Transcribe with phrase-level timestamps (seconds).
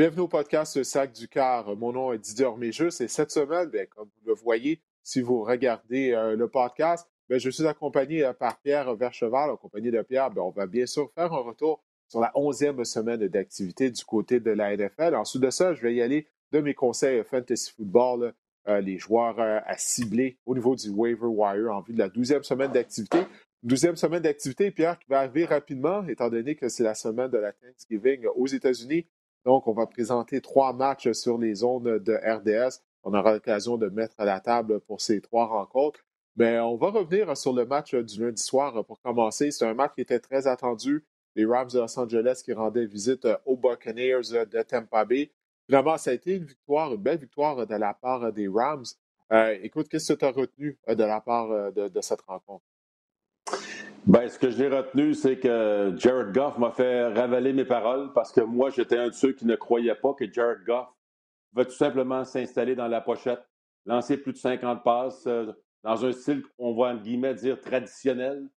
[0.00, 1.76] Bienvenue au podcast Sac du Car.
[1.76, 5.44] Mon nom est Didier Orméjus et cette semaine, bien, comme vous le voyez, si vous
[5.44, 10.30] regardez euh, le podcast, bien, je suis accompagné euh, par Pierre Vercheval, accompagné de Pierre.
[10.30, 14.40] Bien, on va bien sûr faire un retour sur la onzième semaine d'activité du côté
[14.40, 15.14] de la NFL.
[15.16, 18.32] Ensuite de ça, je vais y aller de mes conseils fantasy football,
[18.68, 22.42] euh, les joueurs à cibler au niveau du waiver wire en vue de la douzième
[22.42, 23.18] semaine d'activité.
[23.62, 27.36] Douzième semaine d'activité, Pierre, qui va arriver rapidement, étant donné que c'est la semaine de
[27.36, 29.04] la Thanksgiving aux États-Unis.
[29.44, 32.82] Donc, on va présenter trois matchs sur les zones de RDS.
[33.02, 36.00] On aura l'occasion de mettre à la table pour ces trois rencontres.
[36.36, 39.50] Mais on va revenir sur le match du lundi soir pour commencer.
[39.50, 41.04] C'est un match qui était très attendu.
[41.34, 45.30] Les Rams de Los Angeles qui rendaient visite aux Buccaneers de Tampa Bay.
[45.66, 48.84] Finalement, ça a été une victoire, une belle victoire de la part des Rams.
[49.32, 52.64] Euh, écoute, qu'est-ce que tu as retenu de la part de cette rencontre?
[54.06, 58.32] Ben, ce que j'ai retenu, c'est que Jared Goff m'a fait ravaler mes paroles parce
[58.32, 60.88] que moi, j'étais un de ceux qui ne croyaient pas que Jared Goff
[61.52, 63.46] va tout simplement s'installer dans la pochette,
[63.84, 68.48] lancer plus de 50 passes euh, dans un style, on va en guillemets dire traditionnel.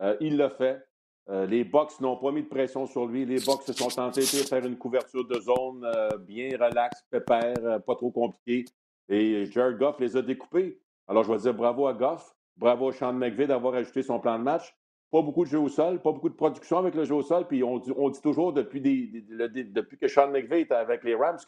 [0.00, 0.84] Euh, il l'a fait.
[1.28, 3.24] Euh, les Bucks n'ont pas mis de pression sur lui.
[3.24, 5.86] Les Bucks se sont tentés de faire une couverture de zone
[6.20, 8.64] bien relax, pépère, pas trop compliqué.
[9.08, 10.80] Et Jared Goff les a découpés.
[11.06, 12.34] Alors, je vais dire bravo à Goff.
[12.56, 14.74] Bravo à Sean McVay d'avoir ajouté son plan de match
[15.10, 17.46] pas beaucoup de jeux au sol, pas beaucoup de production avec le jeu au sol.
[17.46, 21.38] Puis on dit, toujours depuis, depuis que Sean McVay est avec les Rams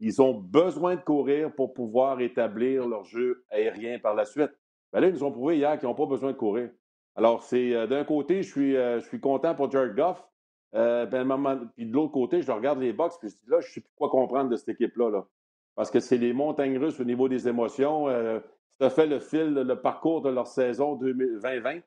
[0.00, 4.50] qu'ils ont besoin de courir pour pouvoir établir leur jeu aérien par la suite.
[4.92, 6.70] Ben là, ils nous ont prouvé hier qu'ils n'ont pas besoin de courir.
[7.14, 10.24] Alors, c'est euh, d'un côté, je suis, euh, je suis content pour Jared Goff.
[10.74, 13.66] Euh, ben, puis de l'autre côté, je regarde les box, puis je dis là, je
[13.66, 15.10] ne sais plus quoi comprendre de cette équipe-là.
[15.10, 15.26] Là.
[15.74, 18.06] Parce que c'est les montagnes russes au niveau des émotions.
[18.80, 21.80] ça fait le fil, le parcours de leur saison 2020.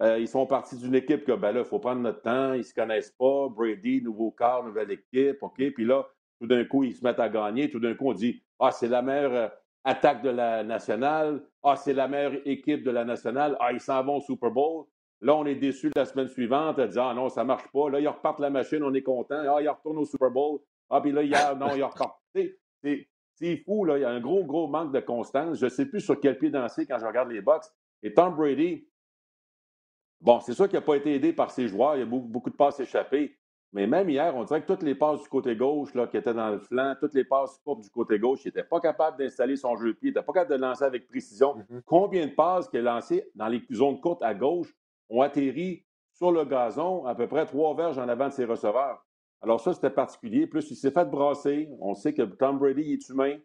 [0.00, 2.58] Euh, ils sont partis d'une équipe que, ben là, il faut prendre notre temps, ils
[2.58, 3.48] ne se connaissent pas.
[3.48, 5.56] Brady, nouveau corps, nouvelle équipe, OK?
[5.74, 6.06] Puis là,
[6.40, 7.70] tout d'un coup, ils se mettent à gagner.
[7.70, 9.48] Tout d'un coup, on dit Ah, c'est la meilleure euh,
[9.84, 11.42] attaque de la nationale.
[11.62, 13.56] Ah, c'est la meilleure équipe de la nationale.
[13.60, 14.86] Ah, ils s'en vont au Super Bowl.
[15.20, 17.88] Là, on est déçu la semaine suivante à dire Ah non, ça marche pas.
[17.88, 19.42] Là, ils repartent la machine, on est content.
[19.48, 20.58] Ah, ils retournent au Super Bowl.
[20.90, 22.20] Ah, puis là, hier, non, ils repartent.
[23.36, 23.98] C'est fou, là.
[23.98, 25.58] Il y a un gros, gros manque de constance.
[25.58, 27.72] Je ne sais plus sur quel pied danser quand je regarde les box.
[28.02, 28.86] Et Tom Brady,
[30.24, 31.96] Bon, c'est sûr qu'il n'a pas été aidé par ses joueurs.
[31.96, 33.36] Il y a beaucoup, beaucoup, de passes échappées.
[33.74, 36.32] Mais même hier, on dirait que toutes les passes du côté gauche là, qui étaient
[36.32, 39.56] dans le flanc, toutes les passes courtes du côté gauche, il n'était pas capable d'installer
[39.56, 41.56] son jeu de pied, il n'était pas capable de lancer avec précision.
[41.56, 41.82] Mm-hmm.
[41.84, 44.72] Combien de passes qu'il a lancées dans les zones courtes à gauche
[45.10, 49.04] ont atterri sur le gazon à peu près trois verges en avant de ses receveurs?
[49.42, 50.46] Alors ça, c'était particulier.
[50.46, 51.68] Plus, il s'est fait brasser.
[51.80, 53.36] On sait que Tom Brady est humain.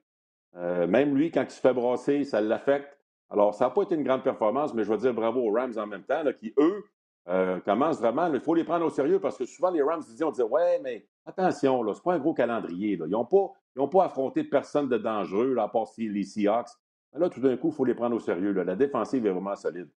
[0.55, 2.98] Euh, même lui, quand il se fait brasser, ça l'affecte.
[3.29, 5.77] Alors, ça n'a pas été une grande performance, mais je veux dire bravo aux Rams
[5.77, 6.83] en même temps, qui, eux,
[7.27, 8.31] euh, commencent vraiment.
[8.33, 10.79] Il faut les prendre au sérieux parce que souvent, les Rams, disent, on disait Ouais,
[10.83, 12.93] mais attention, ce n'est pas un gros calendrier.
[12.93, 13.53] Ils n'ont pas,
[13.91, 16.69] pas affronté personne de dangereux, là, à part les Seahawks.
[17.13, 18.51] Mais là, tout d'un coup, il faut les prendre au sérieux.
[18.51, 19.89] La défensive est vraiment solide.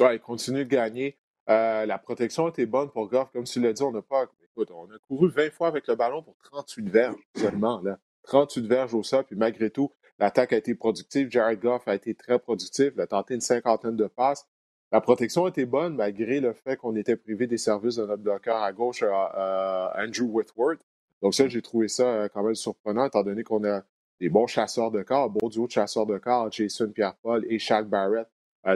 [0.00, 1.18] Oui, ils continuent de gagner.
[1.48, 3.30] Euh, la protection était bonne pour Goff.
[3.32, 4.24] Comme tu l'as dit, on n'a pas.
[4.42, 7.80] Écoute, on a couru 20 fois avec le ballon pour 38 verges seulement.
[7.82, 7.98] Là.
[8.24, 11.30] 38 verges au sol, puis malgré tout, L'attaque a été productive.
[11.30, 12.92] Jared Goff a été très productif.
[12.94, 14.46] Il a tenté une cinquantaine de passes.
[14.92, 18.58] La protection était bonne malgré le fait qu'on était privé des services de notre bloqueur
[18.58, 20.80] à gauche, euh, euh, Andrew Whitworth.
[21.20, 23.82] Donc ça, j'ai trouvé ça euh, quand même surprenant, étant donné qu'on a
[24.20, 27.88] des bons chasseurs de corps, bon duo de chasseurs de corps, Jason Pierre-Paul et Shaq
[27.88, 28.28] Barrett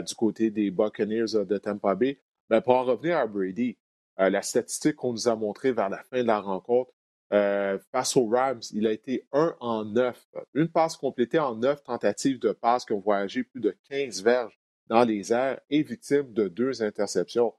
[0.05, 2.19] du côté des Buccaneers de Tampa Bay.
[2.49, 3.77] Mais pour en revenir à Brady,
[4.17, 6.91] la statistique qu'on nous a montrée vers la fin de la rencontre,
[7.31, 10.27] euh, face aux Rams, il a été 1 en 9.
[10.55, 14.59] Une passe complétée en 9 tentatives de passe qui ont voyagé plus de 15 verges
[14.87, 17.53] dans les airs et victime de deux interceptions.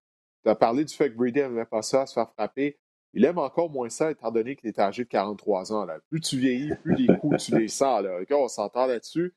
[0.45, 2.79] Tu as parlé du fait que Brady n'aimait pas ça, se faire frapper.
[3.13, 5.87] Il aime encore moins ça, étant donné qu'il est âgé de 43 ans.
[6.09, 8.03] Plus tu vieillis, plus les coups, tu les sens.
[8.03, 8.19] Là.
[8.31, 9.35] on s'entend là-dessus.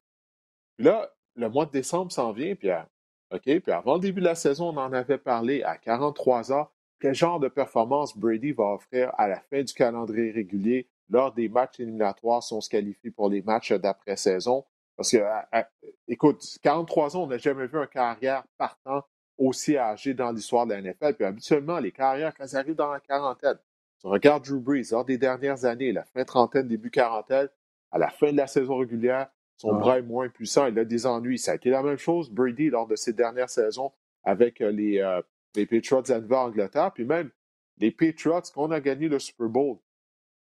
[0.77, 2.87] Puis là, le mois de décembre s'en vient, Pierre.
[3.31, 3.41] OK?
[3.43, 5.63] Puis avant le début de la saison, on en avait parlé.
[5.63, 6.69] À 43 ans,
[6.99, 11.49] quel genre de performance Brady va offrir à la fin du calendrier régulier lors des
[11.49, 14.65] matchs éliminatoires si on se qualifie pour les matchs d'après-saison.
[14.95, 15.17] Parce que,
[16.07, 19.03] écoute, 43 ans, on n'a jamais vu un carrière partant
[19.37, 21.15] aussi âgé dans l'histoire de la NFL.
[21.15, 23.57] Puis habituellement, les carrières, quand elles arrivent dans la quarantaine,
[23.99, 27.49] tu regardes Drew Brees lors des dernières années, la fin trentaine, début quarantaine,
[27.91, 31.05] à la fin de la saison régulière, son bras est moins puissant, il a des
[31.05, 31.37] ennuis.
[31.37, 33.91] Ça a été la même chose, Brady, lors de ses dernières saisons
[34.23, 35.21] avec euh, les, euh,
[35.55, 37.29] les Patriots d'Anvers Angleterre, puis même
[37.77, 39.77] les Patriots, qu'on a gagné le Super Bowl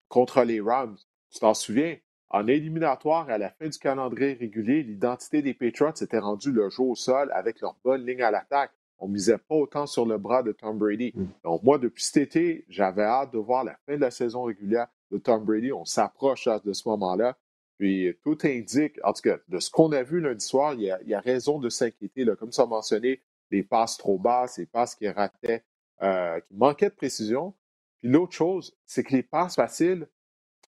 [0.07, 0.97] contre les Rams.
[1.29, 1.97] Tu t'en souviens?
[2.33, 6.83] En éliminatoire, à la fin du calendrier régulier, l'identité des Patriots était rendue le jeu
[6.83, 8.71] au sol avec leur bonne ligne à l'attaque.
[8.99, 11.11] On ne misait pas autant sur le bras de Tom Brady.
[11.13, 11.25] Mm.
[11.43, 14.87] Donc, moi, depuis cet été, j'avais hâte de voir la fin de la saison régulière
[15.11, 15.73] de Tom Brady.
[15.73, 17.37] On s'approche de ce moment-là.
[17.77, 21.13] Puis tout indique, en tout cas, de ce qu'on a vu lundi soir, il y
[21.13, 22.25] a, raison de s'inquiéter.
[22.39, 23.21] Comme as mentionné,
[23.51, 25.63] les passes trop basses, les passes qui rataient,
[26.01, 27.53] euh, qui manquaient de précision.
[27.99, 30.07] Puis l'autre chose, c'est que les passes faciles,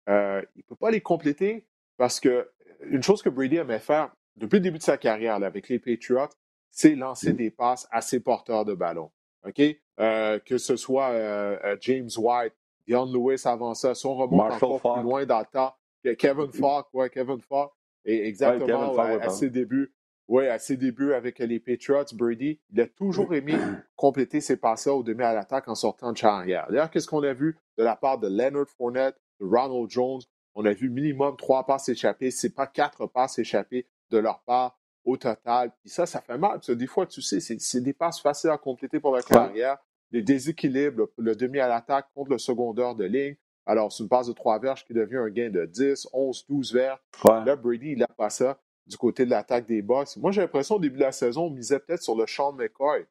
[0.08, 1.66] euh, il ne peut pas les compléter
[1.96, 2.50] parce que
[2.84, 6.28] une chose que Brady aimait faire depuis le début de sa carrière avec les Patriots,
[6.70, 7.36] c'est lancer mmh.
[7.36, 9.10] des passes à ses porteurs de ballon.
[9.46, 9.60] OK?
[10.00, 12.54] Euh, que ce soit euh, euh, James White,
[12.86, 15.74] Dion Lewis avant ça, si on remonte encore plus loin dans le temps,
[16.18, 16.52] Kevin mmh.
[16.54, 17.70] Falk, ouais, Kevin Falk,
[18.04, 19.92] et exactement à ses débuts.
[20.32, 23.52] Oui, à ses débuts avec les Patriots, Brady, il a toujours aimé
[23.96, 26.66] compléter ses passes au demi à l'attaque en sortant de charrière.
[26.70, 30.22] D'ailleurs, qu'est-ce qu'on a vu de la part de Leonard Fournette, de Ronald Jones?
[30.54, 34.80] On a vu minimum trois passes échappées, c'est pas quatre passes échappées de leur part
[35.04, 35.70] au total.
[35.82, 36.52] Puis ça, ça fait mal.
[36.52, 39.76] Parce que des fois, tu sais, c'est des passes faciles à compléter pour la carrière.
[40.12, 43.36] Les déséquilibres, le, demi à l'attaque contre le secondeur de ligne.
[43.66, 46.72] Alors, c'est une passe de trois verges qui devient un gain de 10, 11, 12
[46.72, 47.00] verges.
[47.22, 50.16] Là, Brady, il n'a pas ça du côté de l'attaque des Bucks.
[50.16, 53.06] Moi, j'ai l'impression au début de la saison, on misait peut-être sur le Sean McCoy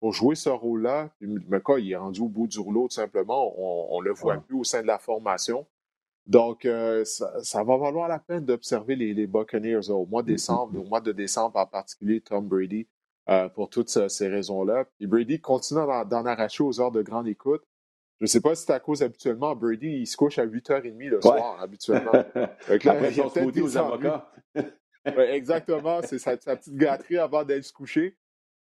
[0.00, 1.10] pour jouer ce rôle-là.
[1.20, 3.54] McCoy, il est rendu au bout du rouleau, tout simplement.
[3.58, 5.66] On ne le voit plus au sein de la formation.
[6.26, 10.84] Donc, euh, ça, va valoir la peine d'observer les, Buccaneers au mois de décembre, au
[10.84, 12.86] mois de décembre en particulier, Tom Brady,
[13.28, 14.86] euh, pour toutes ces raisons-là.
[14.96, 17.62] Puis Brady continue d'en arracher aux heures de grande écoute.
[18.20, 21.08] Je ne sais pas si c'est à cause habituellement, Brady, il se couche à 8h30
[21.08, 22.12] le soir, habituellement.
[22.68, 23.30] Après son
[23.62, 24.30] aux avocats.
[25.04, 28.16] Exactement, c'est sa, petite gâterie avant d'aller se coucher.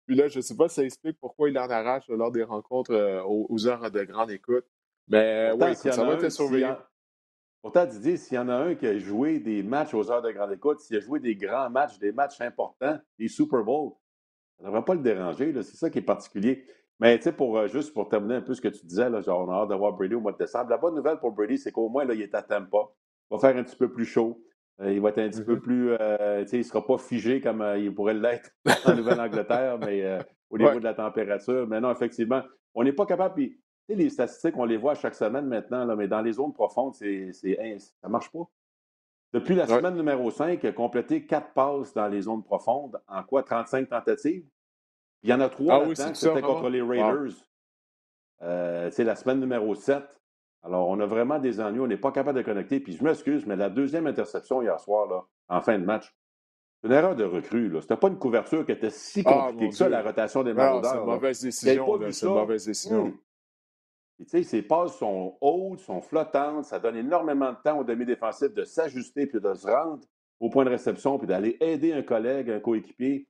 [0.06, 2.42] Puis là, je ne sais pas si ça explique pourquoi il en arrache lors des
[2.42, 4.66] rencontres euh, aux, heures de grande écoute.
[5.08, 6.72] Mais oui, ça va être surveillé.
[7.62, 10.30] Pourtant, Didier, s'il y en a un qui a joué des matchs aux heures de
[10.30, 13.92] grande écoute, s'il a joué des grands matchs, des matchs importants, des Super Bowls,
[14.58, 15.50] ça ne devrait pas le déranger.
[15.62, 16.66] C'est ça qui est particulier.
[17.00, 19.22] Mais tu sais, pour, euh, juste pour terminer un peu ce que tu disais, là,
[19.22, 20.68] genre, on a hâte de voir Brady au mois de décembre.
[20.68, 22.90] La bonne nouvelle pour Brady, c'est qu'au moins, là, il est à Tampa.
[23.30, 24.44] Il va faire un petit peu plus chaud.
[24.80, 25.60] Euh, il va être un petit peu mm-hmm.
[25.60, 25.90] plus.
[25.92, 28.50] Euh, il ne sera pas figé comme il pourrait l'être
[28.86, 30.18] en Nouvelle-Angleterre, mais
[30.50, 31.66] au niveau de la température.
[31.68, 32.42] Mais non, effectivement,
[32.74, 33.34] on n'est pas capable.
[33.34, 36.94] Puis, les statistiques, on les voit chaque semaine maintenant, là, mais dans les zones profondes,
[36.94, 38.48] c'est, ça ne marche pas.
[39.32, 43.00] Depuis la semaine numéro 5, il a complété quatre passes dans les zones profondes.
[43.08, 43.42] En quoi?
[43.42, 44.46] 35 tentatives?
[45.24, 47.32] Il y en a trois ah, oui, c'était contre les Raiders.
[48.42, 50.04] Euh, c'est la semaine numéro 7.
[50.64, 51.80] Alors, on a vraiment des ennuis.
[51.80, 52.80] On n'est pas capable de connecter.
[52.80, 56.14] Puis je m'excuse, mais la deuxième interception hier soir, là, en fin de match,
[56.80, 57.70] c'est une erreur de recrue.
[57.70, 60.54] Ce n'était pas une couverture qui était si ah, compliquée que ça, la rotation des
[60.54, 60.92] maraudeurs.
[60.92, 61.98] C'est une mauvaise décision.
[62.10, 63.12] C'est une mauvaise décision.
[64.18, 68.54] Tu sais, ses passes sont hautes, sont flottantes, ça donne énormément de temps au demi-défensif
[68.54, 70.04] de s'ajuster puis de se rendre
[70.38, 73.26] au point de réception puis d'aller aider un collègue, un coéquipier.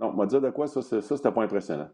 [0.00, 1.90] Non, on va dire de quoi, ça, ça c'était pas impressionnant.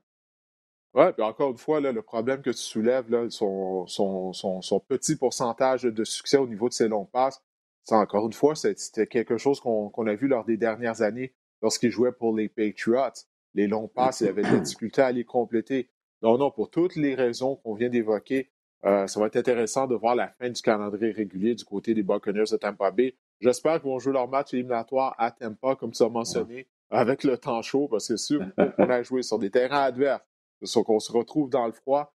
[0.95, 4.81] Oui, puis encore une fois, là, le problème que tu soulèves, là, son, son, son,
[4.81, 7.41] petit pourcentage de succès au niveau de ses longues passes,
[7.85, 11.33] c'est encore une fois, c'était quelque chose qu'on a vu lors des dernières années
[11.63, 13.25] lorsqu'il jouait pour les Patriots.
[13.55, 15.91] Les longues passes, il avait des difficultés à les compléter.
[16.23, 18.51] Non, non, pour toutes les raisons qu'on vient d'évoquer,
[18.85, 22.03] euh, ça va être intéressant de voir la fin du calendrier régulier du côté des
[22.03, 23.15] Buccaneers de Tampa Bay.
[23.41, 27.39] J'espère qu'ils vont jouer leur match éliminatoire à Tampa, comme tu as mentionné, avec le
[27.39, 30.23] temps chaud, parce que si on a joué sur des terrains adverses,
[30.61, 32.13] qu'on se retrouve dans le froid,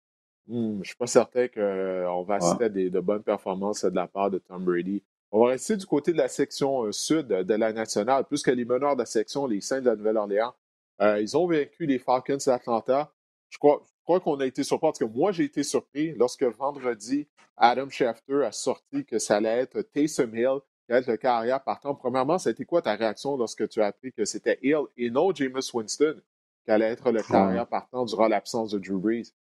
[0.46, 3.94] hmm, je ne suis pas certain qu'on euh, va assister à de bonnes performances de
[3.94, 5.02] la part de Tom Brady.
[5.30, 8.64] On va rester du côté de la section euh, sud de la nationale, puisque les
[8.64, 10.54] meneurs de la section, les Saints de la Nouvelle-Orléans,
[11.00, 13.12] ils ont vaincu les Falcons d'Atlanta.
[13.50, 17.26] Je crois, crois qu'on a été surpris, parce que moi, j'ai été surpris lorsque vendredi,
[17.56, 21.62] Adam Schefter a sorti que ça allait être Taysom Hill qui allait être le carrière
[21.62, 21.94] partant.
[21.94, 25.10] Premièrement, ça a été quoi ta réaction lorsque tu as appris que c'était Hill et
[25.10, 26.20] non Jameis Winston?
[26.64, 29.32] Qui allait être le carrière partant durant l'absence de Drew Brees?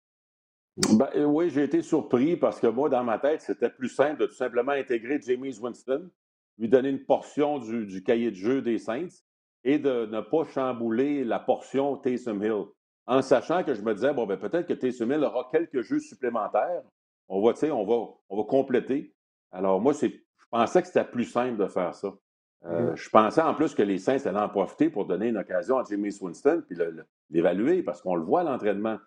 [0.93, 4.21] Ben, euh, oui, j'ai été surpris parce que moi, dans ma tête, c'était plus simple
[4.21, 6.09] de tout simplement intégrer Jameis Winston,
[6.57, 9.21] lui donner une portion du, du cahier de jeu des Saints
[9.63, 12.65] et de ne pas chambouler la portion Taysom Hill
[13.05, 15.99] en sachant que je me disais, bon, ben, peut-être que Taysom Hill aura quelques jeux
[15.99, 16.83] supplémentaires.
[17.27, 19.13] On va, on va, on va compléter.
[19.51, 20.07] Alors, moi, je
[20.49, 22.13] pensais que c'était plus simple de faire ça.
[22.65, 22.95] Euh.
[22.95, 25.83] Je pensais en plus que les Saints allaient en profiter pour donner une occasion à
[25.83, 26.77] Jimmy Winston puis
[27.29, 28.97] l'évaluer parce qu'on le voit à l'entraînement.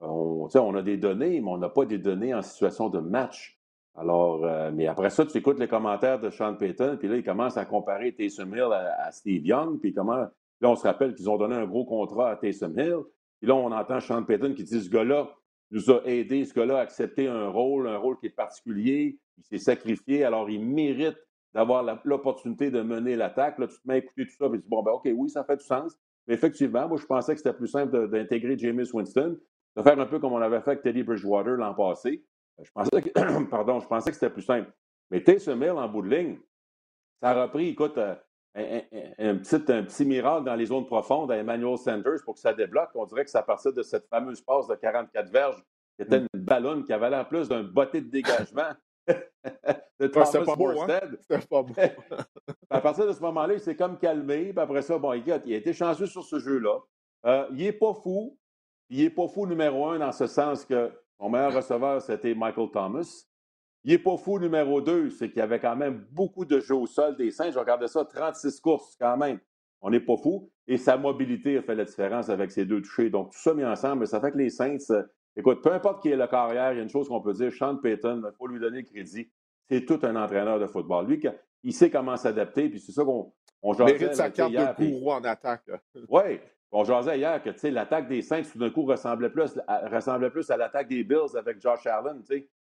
[0.00, 3.58] On, on a des données, mais on n'a pas des données en situation de match.
[3.96, 7.22] Alors, euh, mais après ça, tu écoutes les commentaires de Sean Payton, puis là, il
[7.22, 10.26] commence à comparer Taysom Hill à, Steve Young, puis comment.
[10.60, 12.98] Là, on se rappelle qu'ils ont donné un gros contrat à Taysom Hill.
[13.42, 15.28] Et là, on entend Sean Payton qui dit ce gars-là
[15.70, 19.44] nous a aidé, ce gars-là a accepté un rôle, un rôle qui est particulier, il
[19.44, 21.18] s'est sacrifié, alors il mérite
[21.54, 23.58] d'avoir l'opportunité de mener l'attaque.
[23.58, 25.30] Là, tu te mets à écouter tout ça, et tu dis, bon, ben, OK, oui,
[25.30, 25.96] ça fait du sens.
[26.26, 29.38] Mais effectivement, moi, je pensais que c'était plus simple d'intégrer Jameis Winston,
[29.76, 32.24] de faire un peu comme on avait fait avec Teddy Bridgewater l'an passé.
[32.62, 34.72] Je pensais que, pardon, je pensais que c'était plus simple.
[35.10, 36.38] Mais Taysom Hill, en bout de ligne,
[37.20, 38.14] ça a repris, écoute, euh,
[38.56, 42.52] un, petit, un petit miracle dans les zones profondes à Emmanuel Sanders pour que ça
[42.52, 42.90] débloque.
[42.94, 45.62] On dirait que ça partait de cette fameuse passe de 44 verges
[45.96, 46.26] qui était mm.
[46.34, 48.72] une ballonne qui avait l'air plus d'un botté de dégagement
[50.00, 51.00] de Thomas ouais, pas beau, hein?
[51.50, 51.74] pas beau.
[52.70, 54.52] à partir de ce moment-là, il s'est comme calmé.
[54.52, 56.78] Puis après ça, bon, il a été chanceux sur ce jeu-là.
[57.26, 58.36] Euh, il n'est pas fou.
[58.90, 62.70] Il n'est pas fou numéro un dans ce sens que son meilleur receveur, c'était Michael
[62.70, 63.24] Thomas.
[63.84, 66.74] Il n'est pas fou numéro deux, c'est qu'il y avait quand même beaucoup de jeux
[66.74, 67.50] au sol des Saints.
[67.50, 69.38] Je regardais ça, 36 courses quand même.
[69.80, 70.50] On n'est pas fou.
[70.66, 73.10] Et sa mobilité a fait la différence avec ses deux touchés.
[73.10, 75.02] Donc, tout ça mis ensemble, ça fait que les Saints, euh,
[75.36, 77.52] écoute, peu importe qui est le carrière, il y a une chose qu'on peut dire,
[77.52, 79.30] Sean Payton, il faut lui donner le crédit.
[79.68, 81.06] C'est tout un entraîneur de football.
[81.06, 81.22] Lui,
[81.62, 85.24] il sait comment s'adapter, puis c'est ça qu'on on Mérite sa carte de courroux en
[85.24, 85.62] attaque.
[86.08, 86.38] Oui.
[86.76, 90.50] On jasait hier que l'attaque des Saints, tout d'un coup, ressemblait plus à, ressemblait plus
[90.50, 92.20] à l'attaque des Bills avec Josh Allen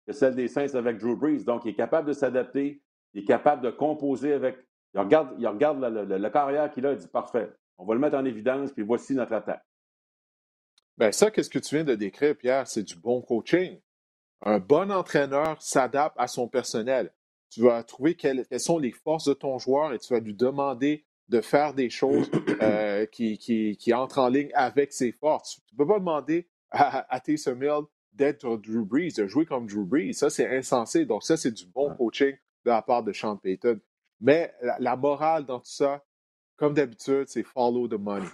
[0.05, 1.45] que celle des Saints avec Drew Brees.
[1.45, 2.81] Donc, il est capable de s'adapter,
[3.13, 4.57] il est capable de composer avec.
[4.93, 8.17] Il regarde, il regarde le, carrière qu'il a, il dit parfait, on va le mettre
[8.17, 9.63] en évidence, puis voici notre attaque.
[10.97, 12.67] Bien, ça, qu'est-ce que tu viens de décrire, Pierre?
[12.67, 13.79] C'est du bon coaching.
[14.41, 17.13] Un bon entraîneur s'adapte à son personnel.
[17.49, 21.05] Tu vas trouver quelles, sont les forces de ton joueur et tu vas lui demander
[21.29, 22.29] de faire des choses
[22.61, 25.61] euh, qui, qui, entrent en ligne avec ses forces.
[25.67, 27.83] Tu ne peux pas demander à, à Taysom Hill
[28.13, 30.13] d'être Drew Brees, de jouer comme Drew Brees.
[30.13, 31.05] Ça, c'est insensé.
[31.05, 32.35] Donc, ça, c'est du bon coaching
[32.65, 33.79] de la part de Sean Payton.
[34.21, 36.03] Mais la, morale dans tout ça,
[36.55, 38.27] comme d'habitude, c'est follow the money.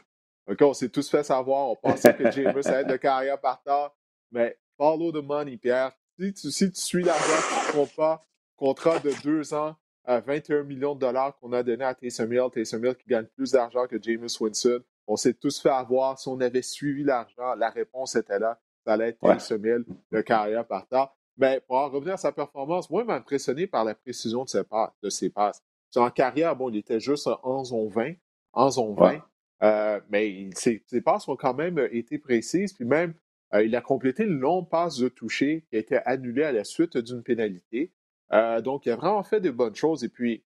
[0.50, 3.62] OK, on s'est tous fait savoir, on pensait que James allait être de carrière par
[3.62, 3.92] terre,
[4.32, 5.92] mais follow the money, Pierre.
[6.20, 8.22] Si tu, si tu suis l'argent, tu ne pas,
[8.58, 12.50] contrat de deux ans à 21 millions de dollars qu'on a donné à Taysom Hill,
[12.52, 14.82] Taysom Hill qui gagne plus d'argent que James Winston.
[15.08, 16.20] On s'est tous fait avoir.
[16.20, 19.78] Si on avait suivi l'argent, la réponse était là ça allait être ouais.
[20.12, 21.12] de carrière par temps.
[21.38, 24.50] Mais pour en revenir à sa performance, moi, il m'a impressionné par la précision de
[24.50, 24.92] ses, passes.
[25.02, 25.64] De ses passes.
[25.96, 28.14] En carrière, bon, il était juste à 11 on 20.
[28.54, 29.22] 11 on 20.
[29.62, 32.74] Mais ses, passes ont quand même été précises.
[32.74, 33.14] Puis même,
[33.54, 36.64] euh, il a complété une longue passe de toucher qui a été annulée à la
[36.64, 37.92] suite d'une pénalité.
[38.32, 40.04] Euh, donc, il a vraiment fait de bonnes choses.
[40.04, 40.44] Et puis,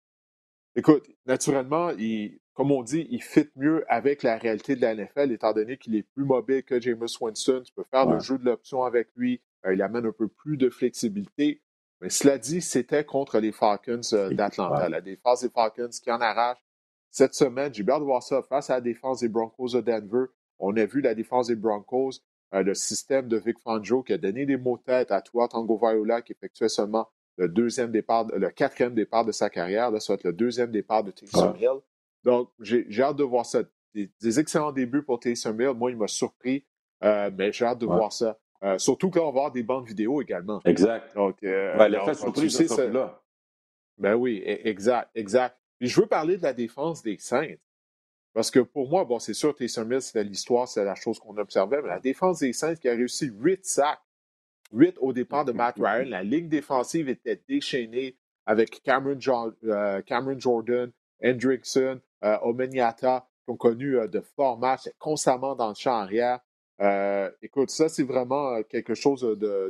[0.75, 5.31] écoute, naturellement, il, comme on dit, il fit mieux avec la réalité de la NFL,
[5.31, 7.63] étant donné qu'il est plus mobile que James Winston.
[7.65, 9.41] Tu peux faire le jeu de l'option avec lui.
[9.65, 11.61] Euh, il amène un peu plus de flexibilité.
[11.99, 14.87] Mais cela dit, c'était contre les Falcons euh, d'Atlanta.
[14.89, 16.57] La défense des Falcons qui en arrache
[17.13, 17.73] cette semaine.
[17.73, 20.25] J'ai bien de voir ça face à la défense des Broncos de Denver.
[20.59, 22.11] On a vu la défense des Broncos,
[22.53, 25.47] euh, le système de Vic Fangio qui a donné des mots de tête à toi,
[25.47, 29.91] Tango Viola, qui effectuait seulement le deuxième départ, le quatrième départ de sa carrière.
[29.91, 31.79] Là, ça va être le deuxième départ de Taysom Hill.
[32.23, 33.61] Donc, j'ai hâte de voir ça.
[33.93, 35.73] Des, excellents débuts pour Taysom Hill.
[35.75, 36.65] Moi, il m'a surpris,
[37.03, 38.39] euh, mais j'ai hâte de voir ça.
[38.63, 40.61] Euh, surtout quand on va avoir des bandes vidéo également.
[40.65, 41.13] Exact.
[41.15, 42.87] Donc, euh, l'effet surprise, c'est ça.
[42.87, 43.21] Là.
[43.97, 45.55] Ben oui, e, exact, exact.
[45.83, 47.55] Puis je veux parler de la défense des Saints.
[48.33, 51.35] Parce que pour moi, bon, c'est sûr, Taysom Hill, c'est l'histoire, c'est la chose qu'on
[51.35, 53.99] observait, mais la défense des Saints qui a réussi 8 sacs,
[54.71, 59.19] 8 au départ de Matt Ryan, la ligne défensive était déchaînée avec Cameron,
[60.05, 60.89] Cameron Jordan,
[61.21, 66.39] Hendrickson, euh, Omeniata, qui ont connu euh, de forts matchs constamment dans le champ arrière.
[66.79, 69.21] Euh, écoute, ça, c'est vraiment quelque chose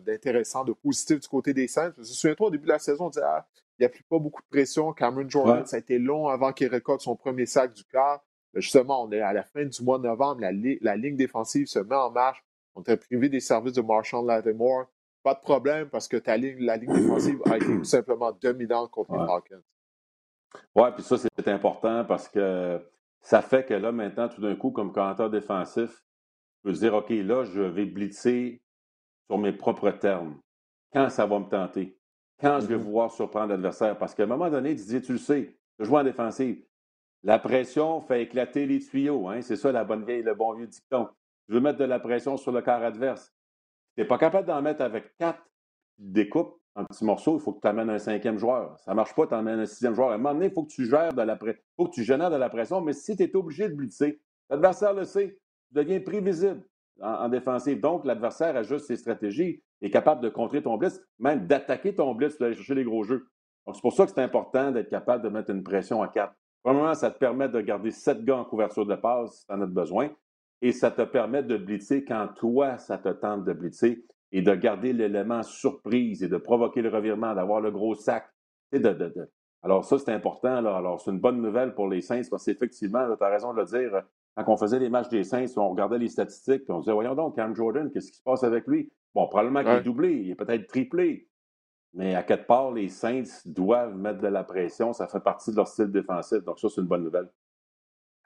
[0.05, 1.91] d'intéressant, de, positif du côté des Saints.
[2.03, 3.48] Souviens-toi, au début de la saison, on disait ah,
[3.80, 4.94] il n'y a plus pas beaucoup de pression.
[4.94, 8.24] Cameron Jordan, ça a été long avant qu'il récolte son premier sac du quart.
[8.53, 11.96] Justement, on est à la fin du mois de novembre, la, ligne défensive se met
[11.96, 12.44] en marche.
[12.75, 14.86] On était privé des services de Marshall Lattimore.
[15.24, 18.92] Pas de problème parce que ta ligne, la ligne défensive a été tout simplement dominante
[18.92, 19.63] contre les Falcons.
[20.75, 22.80] Oui, puis ça, c'est important parce que
[23.22, 26.03] ça fait que là, maintenant, tout d'un coup, comme commentateur défensif,
[26.58, 28.62] je peux dire, OK, là, je vais blitzer
[29.27, 30.39] sur mes propres termes.
[30.92, 31.98] Quand ça va me tenter?
[32.43, 32.79] Quand je vais mm-hmm.
[32.79, 33.97] vouloir surprendre l'adversaire?
[33.97, 36.62] Parce qu'à un moment donné, Didier, tu le sais, je joue en défensive.
[37.23, 39.29] La pression fait éclater les tuyaux.
[39.29, 39.41] Hein?
[39.41, 41.07] C'est ça la bonne vieille, le bon vieux dicton.
[41.47, 43.33] Je veux mettre de la pression sur le corps adverse.
[43.95, 45.41] Tu n'es pas capable d'en mettre avec quatre
[45.97, 48.77] découpes en petits morceaux, il faut que tu amènes un cinquième joueur.
[48.79, 50.09] Ça ne marche pas, tu amènes un sixième joueur.
[50.09, 51.62] À un moment donné, il faut que tu gères de la pression.
[51.77, 54.19] faut que tu génères de la pression, mais si tu es obligé de blitzer,
[54.50, 56.63] l'adversaire le sait, tu deviens prévisible
[57.01, 57.79] en, défensive.
[57.79, 62.35] Donc, l'adversaire ajuste ses stratégies, est capable de contrer ton blitz, même d'attaquer ton blitz
[62.35, 63.27] pour aller chercher les gros jeux.
[63.65, 66.33] Donc, c'est pour ça que c'est important d'être capable de mettre une pression à quatre.
[66.63, 69.62] Premièrement, ça te permet de garder sept gars en couverture de passe si tu en
[69.62, 70.09] as besoin.
[70.62, 74.55] Et ça te permet de blitzer quand toi, ça te tente de blitzer et de
[74.55, 78.25] garder l'élément surprise et de provoquer le revirement, d'avoir le gros sac.
[79.62, 80.55] Alors, ça, c'est important.
[80.55, 83.65] Alors, c'est une bonne nouvelle pour les Saints parce qu'effectivement, tu as raison de le
[83.65, 84.01] dire.
[84.36, 87.13] Quand on faisait les matchs des Saints, on regardait les statistiques, puis on disait, voyons
[87.13, 88.92] donc, Cam Jordan, qu'est-ce qui se passe avec lui?
[89.13, 91.28] Bon, probablement qu'il est doublé, il est peut-être triplé.
[91.94, 94.94] Mais à quelque part, les Saints doivent mettre de la pression.
[94.94, 96.44] Ça fait partie de leur style défensif.
[96.44, 97.30] Donc, ça, c'est une bonne nouvelle.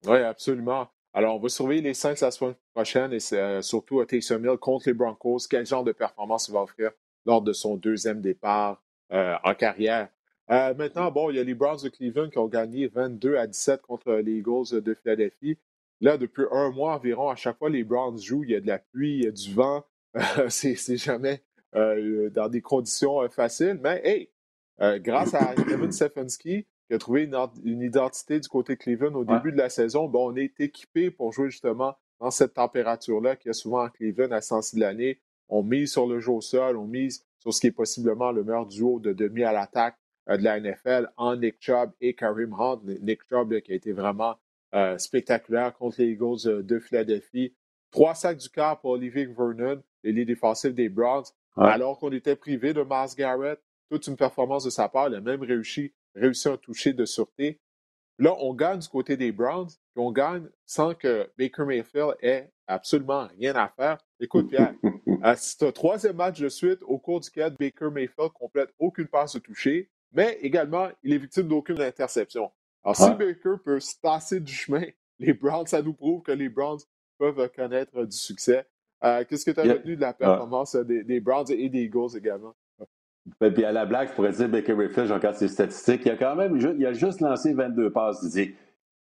[0.06, 0.88] Oui, absolument.
[1.14, 4.58] Alors, on va surveiller les Saints la semaine prochaine et euh, surtout à Taysom Hill
[4.58, 5.40] contre les Broncos.
[5.50, 6.92] Quel genre de performance il va offrir
[7.26, 10.08] lors de son deuxième départ euh, en carrière?
[10.50, 13.48] Euh, maintenant, bon, il y a les Browns de Cleveland qui ont gagné 22 à
[13.48, 15.58] 17 contre les Eagles de Philadelphie.
[16.02, 18.68] Là, depuis un mois environ, à chaque fois les Browns jouent, il y a de
[18.68, 19.84] la pluie, il y a du vent.
[20.50, 23.80] c'est jamais dans des conditions faciles.
[23.82, 24.30] Mais hey,
[25.00, 27.30] grâce à Kevin Stefanski, qui a trouvé
[27.64, 31.50] une, identité du côté Cleveland au début de la saison, on est équipé pour jouer
[31.50, 35.20] justement dans cette température-là qui y a souvent en Cleveland à temps de l'année.
[35.50, 38.44] On mise sur le jeu au sol, on mise sur ce qui est possiblement le
[38.44, 39.98] meilleur duo de demi à l'attaque
[40.30, 42.82] euh, de la NFL en Nick Chubb et Karim Hunt.
[43.02, 44.36] Nick Chubb qui a été vraiment
[44.76, 47.56] euh, spectaculaire contre les Eagles euh, de Philadelphie.
[47.92, 52.74] Trois sacs du quart pour Olivier Vernon, les défensifs des Browns, alors qu'on était privé
[52.74, 53.60] de Mars Garrett.
[53.90, 55.08] Toute une performance de sa part.
[55.08, 57.60] Il a même réussi réussi à toucher de sûreté.
[58.20, 62.50] Là, on gagne du côté des Browns, et on gagne sans que Baker Mayfield ait
[62.66, 64.00] absolument rien à faire.
[64.20, 64.74] Écoute, Pierre,
[65.38, 69.40] c'est un troisième match de suite au cours duquel Baker Mayfield complète aucune passe de
[69.40, 72.52] toucher, mais également, il est victime d'aucune interception.
[72.88, 74.84] Alors, si Baker peut se passer du chemin,
[75.20, 76.80] les Browns, ça nous prouve que les Browns
[77.18, 78.66] peuvent connaître du succès.
[79.04, 82.16] Euh, qu'est-ce que tu as retenu de la performance des, des Browns et des Eagles
[82.16, 82.56] également?
[83.42, 86.16] Ben, puis à la blague, je pourrais dire Baker Mayfield, regarde ses statistiques, il a
[86.16, 88.26] quand même il a juste lancé 22 passes,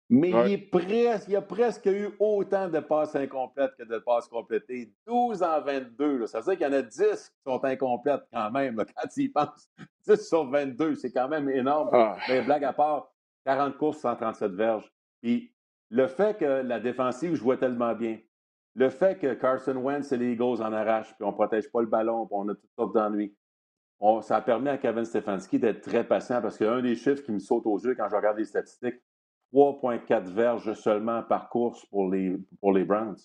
[0.08, 4.28] Mais il, est presque, il a presque eu autant de passes incomplètes que de passes
[4.28, 4.92] complétées.
[5.08, 6.28] 12 en 22.
[6.28, 9.32] Ça veut dire qu'il y en a 10 qui sont incomplètes quand même, quand il
[9.32, 9.68] pense.
[10.06, 11.90] 10 sur 22, c'est quand même énorme.
[11.92, 12.16] Ah.
[12.28, 13.11] Mais blague à part,
[13.44, 14.90] 40 courses, 137 verges.
[15.20, 15.54] Puis
[15.90, 18.18] le fait que la défensive jouait tellement bien,
[18.74, 21.82] le fait que Carson Wentz et les Eagles en arrachent, puis on ne protège pas
[21.82, 23.36] le ballon, puis on a toutes sortes d'ennuis
[24.20, 27.38] ça a permis à Kevin Stefanski d'être très patient parce qu'un des chiffres qui me
[27.38, 29.00] saute aux yeux quand je regarde les statistiques,
[29.54, 33.18] 3,4 verges seulement par course pour les, pour les Browns.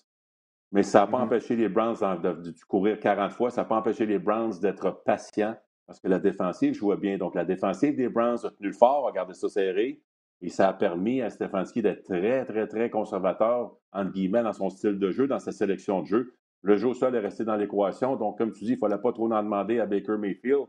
[0.70, 1.22] Mais ça n'a pas mm-hmm.
[1.22, 5.56] empêché les Browns de, courir 40 fois, ça n'a pas empêché les Browns d'être patients
[5.88, 7.16] parce que la défensive jouait bien.
[7.16, 10.02] Donc, la défensive des Browns a tenu le fort, a gardé ça serré,
[10.42, 14.68] et ça a permis à Stefanski d'être très, très, très conservateur, entre guillemets, dans son
[14.68, 16.34] style de jeu, dans sa sélection de jeu.
[16.60, 18.16] Le jeu au sol est resté dans l'équation.
[18.16, 20.66] Donc, comme tu dis, il ne fallait pas trop en demander à Baker Mayfield.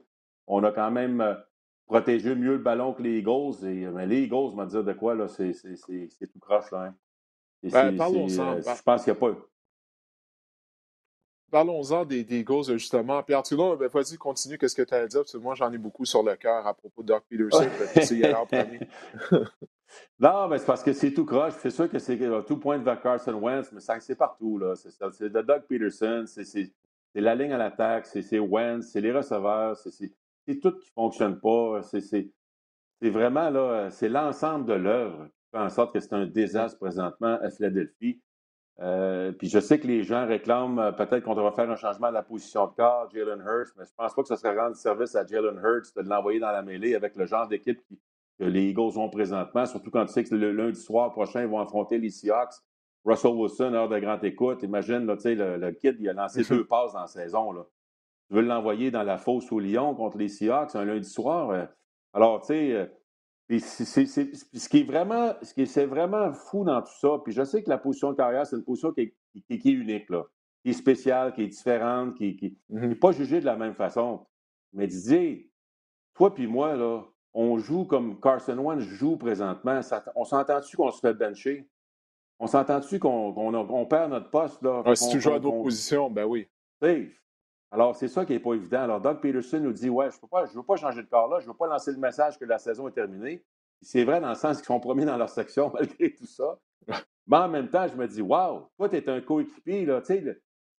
[0.47, 1.35] On a quand même euh,
[1.85, 3.65] protégé mieux le ballon que les Eagles.
[3.65, 6.85] Et, mais les Eagles, on dire de quoi, là, c'est, tout croche, là.
[6.85, 6.95] Hein.
[7.63, 7.99] Ben.
[7.99, 9.35] Euh, je pense qu'il n'y a pas.
[11.51, 13.23] Parlons-en des, des Eagles, justement.
[13.23, 14.57] Pierre Toulon, ben, vas-y, continue.
[14.57, 15.21] Qu'est-ce que tu as à dire?
[15.21, 17.67] Parce que moi, j'en ai beaucoup sur le cœur à propos de Doc Peterson.
[20.19, 21.53] Non, mais c'est parce que c'est tout croche.
[21.59, 24.57] C'est sûr que c'est tout point vers Carson Wentz, mais c'est partout.
[24.57, 24.75] Là.
[24.75, 26.71] C'est, de Doug Peterson, c'est,
[27.15, 31.81] la ligne à l'attaque, c'est, Wentz, c'est les receveurs, c'est, tout qui ne fonctionne pas.
[31.83, 32.29] C'est,
[33.01, 37.39] vraiment là, c'est l'ensemble de l'œuvre qui fait en sorte que c'est un désastre présentement
[37.41, 38.21] à Philadelphie.
[38.81, 42.07] Euh, puis je sais que les gens réclament euh, peut-être qu'on devrait faire un changement
[42.09, 44.75] de la position de corps, Jalen Hurts, mais je pense pas que ce serait rendre
[44.77, 47.99] service à Jalen Hurts de l'envoyer dans la mêlée avec le genre d'équipe qui,
[48.39, 51.47] que les Eagles ont présentement, surtout quand tu sais que le lundi soir prochain, ils
[51.47, 52.53] vont affronter les Seahawks.
[53.03, 56.65] Russell Wilson, heure de grande écoute, imagine, là, le, le kid, il a lancé deux
[56.65, 57.51] passes dans la saison.
[57.51, 57.65] Là.
[58.27, 61.49] Tu veux l'envoyer dans la fosse au Lyon contre les Seahawks un lundi soir.
[61.49, 61.65] Euh.
[62.13, 62.91] alors, tu sais,
[63.57, 67.63] ce qui est vraiment, ce qui est, vraiment fou dans tout ça, puis je sais
[67.63, 69.15] que la position de carrière, c'est une position qui est,
[69.47, 70.23] qui, est unique, là,
[70.63, 72.99] qui est spéciale, qui est différente, qui n'est mm-hmm.
[72.99, 74.25] pas jugée de la même façon.
[74.73, 75.49] Mais Didier,
[76.13, 79.79] toi puis moi, là, on joue comme Carson Wentz joue présentement.
[80.15, 81.67] on s'entend-tu qu'on se fait bencher?
[82.39, 84.61] On s'entend-tu qu'on perd notre poste?
[84.61, 86.47] Là, si tu joues à d'autres positions, ben oui.
[87.71, 88.81] Alors, c'est ça qui n'est pas évident.
[88.81, 91.45] Alors, Doug Peterson nous dit Ouais, je ne veux pas changer de corps là, je
[91.45, 93.43] ne veux pas lancer le message que la saison est terminée.
[93.81, 96.59] C'est vrai dans le sens qu'ils sont promis dans leur section malgré tout ça.
[97.27, 99.85] Mais en même temps, je me dis Waouh, toi, tu es un coéquipier.
[99.85, 100.01] Là,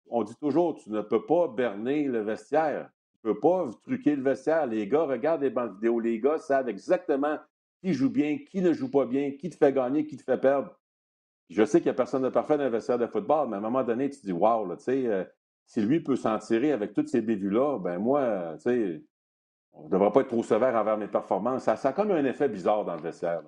[0.08, 2.90] on dit toujours Tu ne peux pas berner le vestiaire.
[3.22, 4.66] Tu ne peux pas truquer le vestiaire.
[4.66, 6.00] Les gars regardent les bandes vidéo.
[6.00, 7.38] Les gars savent exactement
[7.82, 10.38] qui joue bien, qui ne joue pas bien, qui te fait gagner, qui te fait
[10.38, 10.76] perdre.
[11.50, 13.58] Je sais qu'il n'y a personne de parfait dans le vestiaire de football, mais à
[13.60, 15.24] un moment donné, tu te dis, wow, tu sais, euh,
[15.70, 19.04] si lui peut s'en tirer avec toutes ces bévues-là, ben moi, tu sais,
[19.72, 21.64] on ne devrait pas être trop sévère envers mes performances.
[21.64, 23.44] Ça, ça a comme un effet bizarre dans le vestiaire.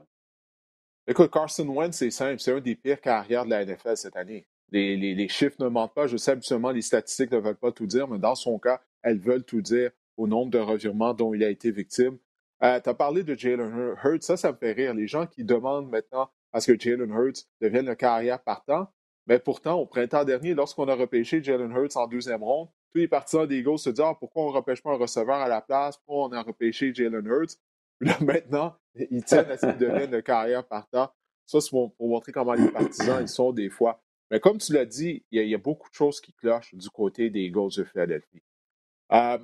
[1.08, 2.40] Écoute, Carson Wentz, c'est simple.
[2.40, 4.46] C'est un des pires carrières de la NFL cette année.
[4.72, 6.06] Les, chiffres ne mentent pas.
[6.06, 9.20] Je sais absolument les statistiques ne veulent pas tout dire, mais dans son cas, elles
[9.20, 12.20] veulent tout dire au nombre de revirements dont il a été victime.
[12.64, 14.94] Euh, tu as parlé de Jalen Hurts, ça, ça me fait rire.
[14.94, 18.88] Les gens qui demandent maintenant à ce que Jalen Hurts devienne le carrière partant,
[19.28, 23.08] mais pourtant, au printemps dernier, lorsqu'on a repêché Jalen Hurts en deuxième ronde, tous les
[23.08, 25.62] partisans des Eagles se disent ah, pourquoi on ne repêche pas un receveur à la
[25.62, 27.58] place, pourquoi on a repêché Jalen Hurts?
[28.02, 31.12] Là, maintenant, ils tiennent à ce qu'il devienne une carrière partant.
[31.46, 34.02] Ça, c'est pour, montrer comment les partisans ils sont des fois.
[34.32, 37.30] Mais comme tu l'as dit, il y, a, beaucoup de choses qui clochent du côté
[37.30, 38.42] des Eagles de Philadelphie.
[39.12, 39.38] Euh,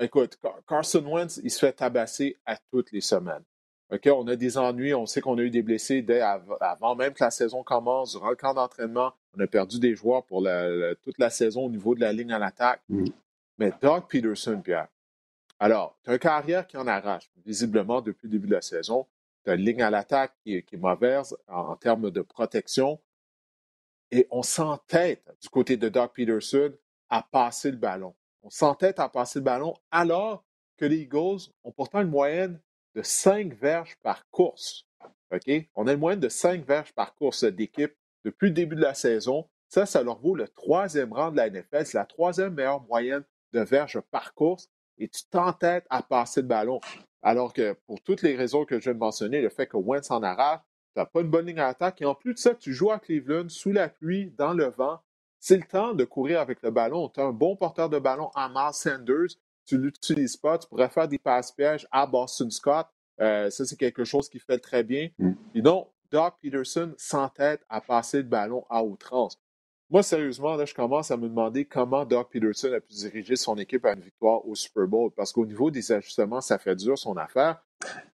[0.00, 3.44] écoute, Carson Wentz, il se fait tabasser à toutes les semaines.
[3.92, 7.12] OK, on a des ennuis, on sait qu'on a eu des blessés dès avant même
[7.12, 9.12] que la saison commence, durant le camp d'entraînement.
[9.36, 10.46] On a perdu des joueurs pour
[11.02, 12.82] toute la saison au niveau de la ligne à l'attaque.
[12.88, 13.06] Mm.
[13.58, 14.88] Mais Doug Peterson, Pierre,
[15.62, 19.06] alors, tu as une carrière qui en arrache, visiblement, depuis le début de la saison.
[19.44, 22.98] Tu as une ligne à l'attaque qui, est mauvaise en, termes de protection.
[24.10, 26.72] Et on s'entête, du côté de Doug Peterson,
[27.10, 28.14] à passer le ballon.
[28.42, 30.44] On s'entête à passer le ballon alors
[30.78, 32.58] que les Eagles ont pourtant une moyenne
[32.94, 34.86] de 5 verges par course.
[35.74, 38.94] On a une moyenne de 5 verges par course d'équipe depuis le début de la
[38.94, 39.48] saison.
[39.68, 41.86] Ça, ça leur vaut le troisième rang de la NFL.
[41.86, 44.68] C'est la troisième meilleure moyenne de verges par course.
[44.98, 46.80] Et tu t'entêtes à passer le ballon.
[47.22, 50.10] Alors que pour toutes les raisons que je viens de mentionner, le fait que Wentz
[50.10, 50.60] en arrache,
[50.94, 52.02] tu n'as pas une bonne ligne d'attaque.
[52.02, 55.00] Et en plus de ça, tu joues à Cleveland sous la pluie, dans le vent.
[55.38, 57.08] C'est le temps de courir avec le ballon.
[57.08, 59.36] Tu as un bon porteur de ballon Miles Sanders.
[59.70, 60.58] Tu ne l'utilises pas.
[60.58, 62.88] Tu pourrais faire des passes pièges à Boston Scott.
[63.20, 65.10] Euh, ça, c'est quelque chose qui fait très bien.
[65.16, 65.32] Mm.
[65.54, 69.38] Et donc, Doc Peterson s'entête à passer le ballon à outrance.
[69.88, 73.56] Moi, sérieusement, là, je commence à me demander comment Doc Peterson a pu diriger son
[73.58, 75.12] équipe à une victoire au Super Bowl.
[75.16, 77.62] Parce qu'au niveau des ajustements, ça fait dur son affaire.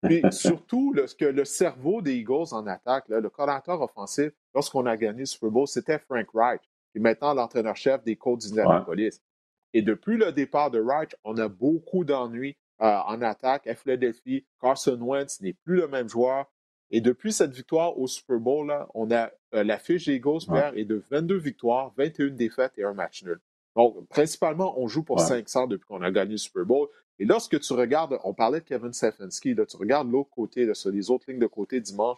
[0.02, 5.20] Puis surtout, que le cerveau des Eagles en attaque, le coordinateur offensif, lorsqu'on a gagné
[5.20, 6.60] le Super Bowl, c'était Frank Wright,
[6.92, 9.22] qui est maintenant l'entraîneur-chef des Colts d'Indianapolis.
[9.76, 14.46] Et depuis le départ de Wright, on a beaucoup d'ennuis euh, en attaque à Philadelphie.
[14.58, 16.50] Carson Wentz n'est plus le même joueur.
[16.90, 20.44] Et depuis cette victoire au Super Bowl, on a euh, la fiche des Eagles,
[20.76, 23.38] est de 22 victoires, 21 défaites et un match nul.
[23.74, 26.88] Donc, principalement, on joue pour 500 depuis qu'on a gagné le Super Bowl.
[27.18, 30.90] Et lorsque tu regardes, on parlait de Kevin Stefanski, là, tu regardes l'autre côté, sur
[30.90, 32.16] les autres lignes de côté dimanche,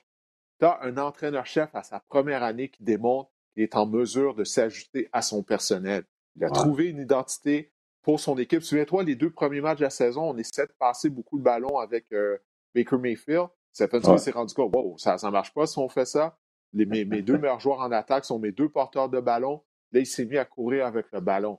[0.60, 4.44] tu as un entraîneur-chef à sa première année qui démontre qu'il est en mesure de
[4.44, 6.04] s'ajuster à son personnel.
[6.38, 7.72] Il a trouvé une identité
[8.02, 8.62] pour son équipe.
[8.62, 11.78] Souviens-toi, les deux premiers matchs de la saison, on essaie de passer beaucoup de ballons
[11.78, 12.38] avec euh,
[12.74, 13.48] Baker Mayfield.
[13.72, 14.18] Stefanski ouais.
[14.18, 16.36] s'est rendu compte, wow, ça ne marche pas si on fait ça.
[16.72, 19.62] mes, deux meilleurs joueurs en attaque sont mes deux porteurs de ballon.
[19.92, 21.58] Là, il s'est mis à courir avec le ballon.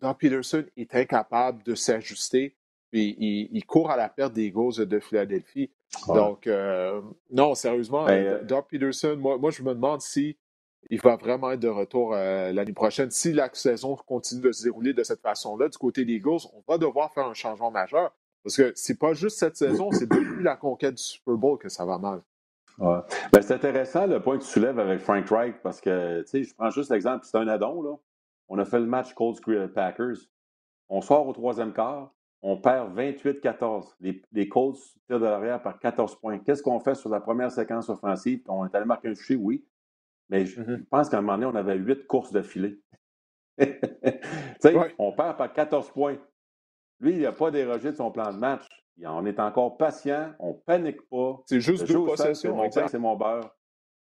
[0.00, 2.56] Doug Peterson est incapable de s'ajuster.
[2.90, 5.70] Puis il, court à la perte des Eagles de Philadelphie.
[6.08, 10.36] Donc, euh, non, sérieusement, ben, euh, Doug Peterson, moi, moi, je me demande si
[10.90, 13.10] il va vraiment être de retour euh, l'année prochaine.
[13.10, 16.62] Si la saison continue de se dérouler de cette façon-là, du côté des Eagles, on
[16.68, 18.14] va devoir faire un changement majeur.
[18.44, 21.68] Parce que c'est pas juste cette saison, c'est depuis la conquête du Super Bowl que
[21.68, 22.22] ça va mal.
[22.78, 22.98] Ouais.
[23.32, 26.42] Ben, c'est intéressant le point que tu soulèves avec Frank Wright parce que, tu sais,
[26.44, 27.96] je prends juste l'exemple, c'est un addon, là.
[28.48, 29.40] On a fait le match Colts
[29.74, 30.16] Packers.
[30.88, 33.94] On sort au troisième quart, on perd 28-14.
[34.00, 36.38] Les, les, Colts tirent de l'arrière par 14 points.
[36.38, 38.42] Qu'est-ce qu'on fait sur la première séquence offensive?
[38.46, 39.64] On est allé marquer un toucher, oui.
[40.28, 40.84] Mais je mm-hmm.
[40.86, 42.78] pense qu'à un moment donné, on avait huit courses de filet.
[43.58, 43.66] tu
[44.60, 46.18] sais, on perd par 14 points.
[47.00, 48.66] Lui, il n'a pas dérogé de son plan de match.
[49.04, 51.42] On est encore patient, on ne panique pas.
[51.46, 52.58] C'est juste deux possessions.
[52.70, 53.54] C'est mon beurre.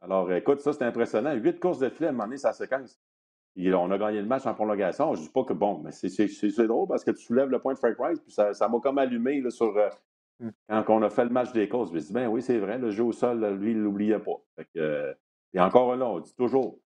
[0.01, 1.33] Alors, écoute, ça, c'est impressionnant.
[1.33, 2.99] Huit courses de filet à un moment donné, sa séquence.
[3.57, 5.15] on a gagné le match en prolongation.
[5.15, 7.73] Je ne dis pas que bon, mais c'est drôle parce que tu soulèves le point
[7.73, 9.89] de Frank Rice, puis ça m'a comme allumé là, sur euh,
[10.41, 10.49] hmm.
[10.83, 11.89] quand on a fait le match des causes.
[11.89, 14.19] Je me dis, ben oui, c'est vrai, le jeu au sol, lui, il ne l'oubliait
[14.19, 14.37] pas.
[14.77, 15.13] Euh,
[15.53, 16.79] et encore là, on dit toujours,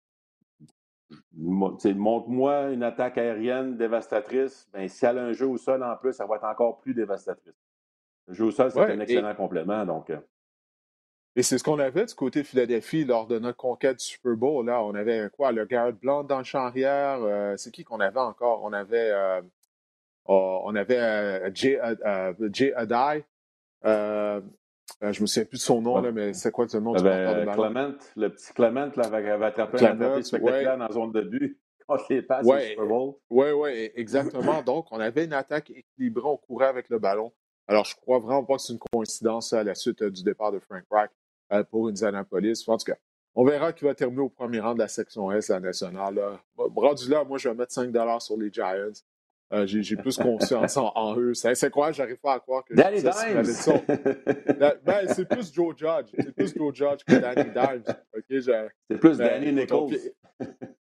[1.36, 4.68] montre-moi une attaque aérienne dévastatrice.
[4.72, 6.94] Ben, si elle a un jeu au sol en plus, ça va être encore plus
[6.94, 7.54] dévastatrice.
[8.26, 9.84] Le jeu au sol, c'est un excellent complément.
[9.86, 10.18] Donc, euh.
[11.36, 14.34] Et c'est ce qu'on avait du côté de Philadelphie lors de notre conquête du Super
[14.34, 14.66] Bowl.
[14.66, 15.52] Là, on avait quoi?
[15.52, 17.18] Le Garrett Blanc dans le champ arrière.
[17.22, 18.64] Euh, c'est qui qu'on avait encore?
[18.64, 19.42] On avait, euh,
[20.24, 21.78] oh, on avait Jay,
[22.52, 23.24] Jay Adai.
[25.02, 27.02] Euh, je me souviens plus de son nom, là, mais c'est quoi le nom du
[27.02, 30.92] porteur de Clement, le petit Clement là, avait, avait attrapé un attrapé spectaculaire dans la
[30.92, 33.14] zone de but contre les passes ouais, Super Bowl.
[33.30, 34.62] Oui, oui, exactement.
[34.62, 37.32] Donc, on avait une attaque équilibrée, on courait avec le ballon.
[37.68, 40.52] Alors, je crois vraiment pas que c'est une coïncidence à la suite euh, du départ
[40.52, 41.10] de Frank Reich
[41.52, 42.64] euh, pour Indianapolis.
[42.68, 42.96] En tout cas,
[43.34, 46.14] on verra qui va terminer au premier rang de la section S, la nationale.
[46.14, 46.40] Là.
[46.56, 48.92] Rendu là, moi, je vais mettre 5 sur les Giants.
[49.52, 51.34] Euh, j'ai plus confiance en, eux.
[51.34, 51.92] C'est quoi?
[51.92, 53.42] J'arrive pas à croire que Danny Dimes!
[54.84, 56.10] ben, c'est plus Joe Judge.
[56.18, 57.82] C'est plus Joe Judge que Danny Dimes.
[58.28, 59.94] c'est plus ben, Danny Nichols.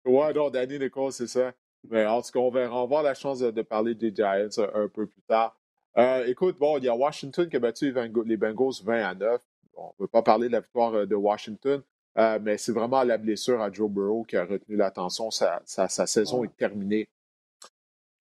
[0.07, 1.53] ouais, non, Danny Nichols, c'est ça.
[1.91, 5.07] Mais en tout cas, on va avoir la chance de, parler des Giants un, peu
[5.07, 5.55] plus tard.
[5.99, 9.41] Euh, écoute, bon, il y a Washington qui a battu les Bengals 20 à 9.
[9.77, 11.83] on ne peut pas parler de la victoire euh, de Washington,
[12.17, 15.31] mais c'est vraiment la blessure à Joe Burrow qui a retenu l'attention.
[15.31, 17.09] Sa, sa, saison est terminée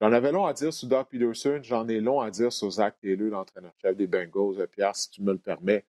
[0.03, 2.99] J'en avais long à dire sur Doug Peterson, j'en ai long à dire sur Zach
[2.99, 5.85] Taylor, l'entraîneur-chef des Bengals, euh, Pierre, si tu me le permets.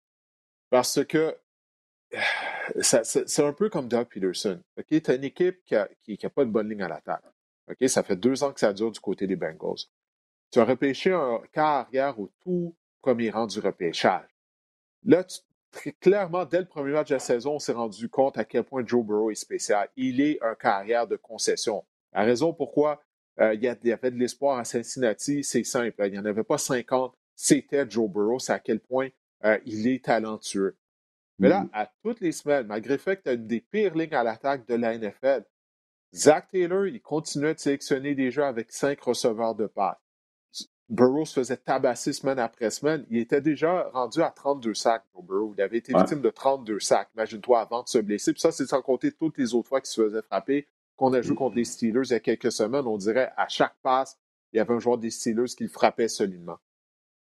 [0.70, 1.38] Parce que
[2.82, 4.60] c'est un peu comme Doug Peterson.
[4.86, 7.24] Tu as une équipe qui n'a qui, pas de bonne ligne à l'attaque.
[7.70, 7.88] OK?
[7.88, 9.86] Ça fait deux ans que ça dure du côté des Bengals.
[10.52, 14.28] Tu as repêché un quart arrière au tout premier rang du repêchage.
[15.06, 15.26] Là,
[16.02, 18.86] clairement, dès le premier match de la saison, on s'est rendu compte à quel point
[18.86, 19.88] Joe Burrow est spécial.
[19.96, 21.86] Il est un carrière de concession.
[22.12, 23.02] La raison pourquoi
[23.42, 25.96] euh, il, y avait de l'espoir à Cincinnati, c'est simple.
[26.06, 27.16] Il n'y en avait pas 50.
[27.36, 28.40] C'était Joe Burrow.
[28.40, 29.10] C'est à quel point
[29.46, 30.78] euh, il est talentueux.
[31.40, 31.70] Mais là, mm-hmm.
[31.74, 34.24] à toutes les semaines, malgré le fait que tu as une des pires lignes à
[34.24, 35.44] l'attaque de la NFL,
[36.14, 39.98] Zach Taylor, il continuait de sélectionner des jeux avec cinq receveurs de passe.
[40.90, 43.06] Burrow se faisait tabasser semaine après semaine.
[43.10, 45.54] Il était déjà rendu à 32 sacs, Burrow.
[45.58, 48.34] Il avait été victime de 32 sacs, imagine-toi, avant de se blesser.
[48.34, 50.68] Puis ça, c'est sans compter toutes les autres fois qu'il se faisait frapper.
[51.02, 53.74] Qu'on a joué contre les Steelers il y a quelques semaines, on dirait à chaque
[53.82, 54.20] passe,
[54.54, 56.60] il y avait un joueur des Steelers qui le frappait solidement.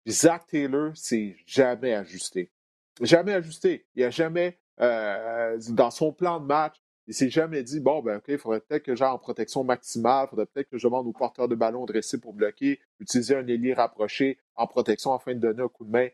[0.06, 2.52] Zach Taylor s'est jamais ajusté.
[3.00, 3.86] Jamais ajusté.
[3.96, 6.76] Il n'a jamais, euh, dans son plan de match,
[7.08, 10.26] il s'est jamais dit, bon, ben, OK, il faudrait peut-être que j'aille en protection maximale,
[10.28, 13.38] il faudrait peut-être que je demande au porteur de ballon de rester pour bloquer, utiliser
[13.38, 16.10] un ailier rapproché en protection afin de donner un coup de main.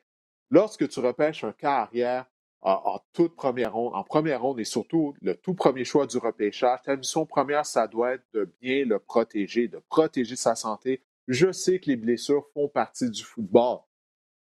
[0.52, 1.90] Lorsque tu repêches un cas
[2.66, 6.80] en, toute première ronde, en première ronde et surtout le tout premier choix du repêchage,
[6.84, 11.02] ta mission première, ça doit être de bien le protéger, de protéger sa santé.
[11.28, 13.80] Je sais que les blessures font partie du football,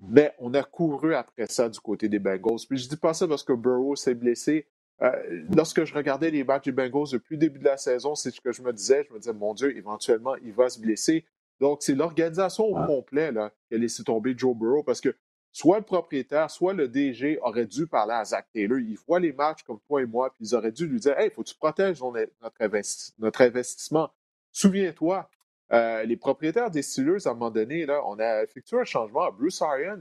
[0.01, 2.67] mais on a couru après ça du côté des Bengals.
[2.69, 4.67] Puis je dis pas ça parce que Burrow s'est blessé.
[5.01, 5.11] Euh,
[5.55, 8.41] lorsque je regardais les matchs des Bengals depuis le début de la saison, c'est ce
[8.41, 9.07] que je me disais.
[9.09, 11.25] Je me disais, mon Dieu, éventuellement, il va se blesser.
[11.61, 15.15] Donc, c'est l'organisation au complet là, qui a laissé tomber Joe Burrow parce que
[15.53, 18.79] soit le propriétaire, soit le DG aurait dû parler à Zach Taylor.
[18.79, 21.31] Ils voient les matchs comme toi et moi, puis ils auraient dû lui dire Hey,
[21.31, 24.11] faut que tu protèges notre, investissement.
[24.51, 25.29] Souviens-toi,
[25.73, 29.31] euh, les propriétaires des Steelers, à un moment donné, là, on a effectué un changement.
[29.31, 30.01] Bruce Arians,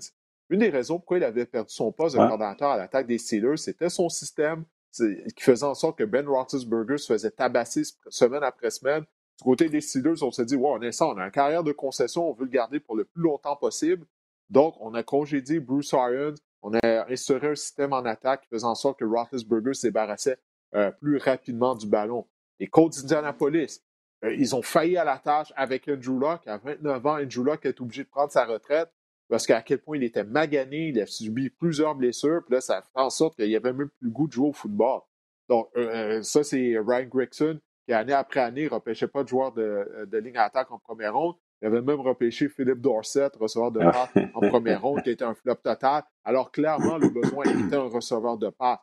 [0.49, 3.57] une des raisons pourquoi il avait perdu son poste de coordinateur à l'attaque des Steelers,
[3.57, 8.69] c'était son système qui faisait en sorte que Ben Roethlisberger se faisait tabasser semaine après
[8.69, 9.05] semaine.
[9.37, 11.63] Du côté des Steelers, on s'est dit, wow, on est ça, on a une carrière
[11.63, 14.05] de concession, on veut le garder pour le plus longtemps possible.
[14.51, 18.65] Donc, on a congédié Bruce Arians, on a instauré un système en attaque qui faisait
[18.65, 20.37] en sorte que Roethlisberger se débarrassait
[20.75, 22.27] euh, plus rapidement du ballon.
[22.59, 23.81] Les Colts d'Indianapolis,
[24.25, 26.45] euh, ils ont failli à la tâche avec Andrew Luck.
[26.47, 28.91] À 29 ans, Andrew Luck est obligé de prendre sa retraite
[29.29, 32.81] parce qu'à quel point il était magané, il a subi plusieurs blessures, puis là, ça
[32.81, 34.99] fait en sorte qu'il n'y avait même plus le goût de jouer au football.
[35.47, 39.53] Donc, euh, ça, c'est Ryan Gregson, qui, année après année, ne repêchait pas de joueurs
[39.53, 41.35] de, de ligne à attaque en première ronde.
[41.61, 45.35] Il avait même repêché Philippe Dorset, receveur de passe en première ronde, qui était un
[45.35, 46.03] flop total.
[46.23, 48.79] Alors, clairement, le besoin était un receveur de passe.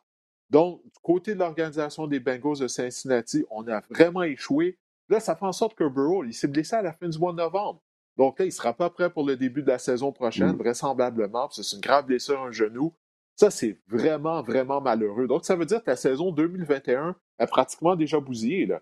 [0.49, 4.79] Donc, du côté de l'organisation des Bengals de Cincinnati, on a vraiment échoué.
[5.09, 7.31] Là, ça fait en sorte que Burrow, il s'est blessé à la fin du mois
[7.31, 7.81] de novembre.
[8.17, 10.57] Donc là, il ne sera pas prêt pour le début de la saison prochaine, mm.
[10.57, 12.93] vraisemblablement, parce que c'est une grave blessure à un genou.
[13.35, 15.27] Ça, c'est vraiment, vraiment malheureux.
[15.27, 18.81] Donc, ça veut dire que la saison 2021 est pratiquement déjà bousillée, là,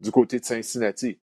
[0.00, 1.20] du côté de Cincinnati.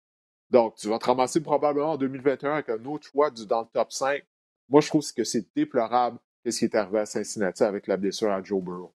[0.50, 3.92] Donc, tu vas te ramasser probablement en 2021 avec un autre choix dans le top
[3.92, 4.22] 5.
[4.68, 8.30] Moi, je trouve que c'est déplorable ce qui est arrivé à Cincinnati avec la blessure
[8.30, 8.92] à Joe Burrow.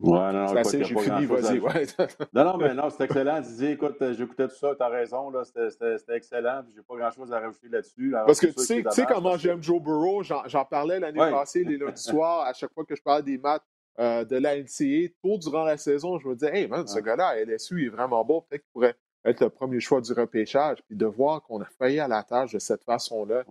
[0.00, 1.58] Ouais, non, non, j'ai fini, vas-y.
[1.60, 1.86] Ouais.
[2.32, 3.40] non, non, mais non, c'est excellent.
[3.40, 6.96] Didier, écoute, euh, j'écoutais tout ça, tu as raison, là, c'était excellent, puis j'ai pas
[6.96, 8.12] grand-chose à rajouter là-dessus.
[8.26, 11.78] Parce que tu sais, tu sais comment j'aime Joe Burrow, j'en parlais l'année passée, les
[11.78, 13.62] lundis soirs, à chaque fois que je parlais des maths
[14.00, 17.36] euh, de la NCA, tout durant la saison, je me disais, hey man, ce gars-là
[17.44, 20.96] LSU, il est vraiment beau, peut-être qu'il pourrait être le premier choix du repêchage, puis
[20.96, 23.44] de voir qu'on a failli à la tâche de cette façon-là,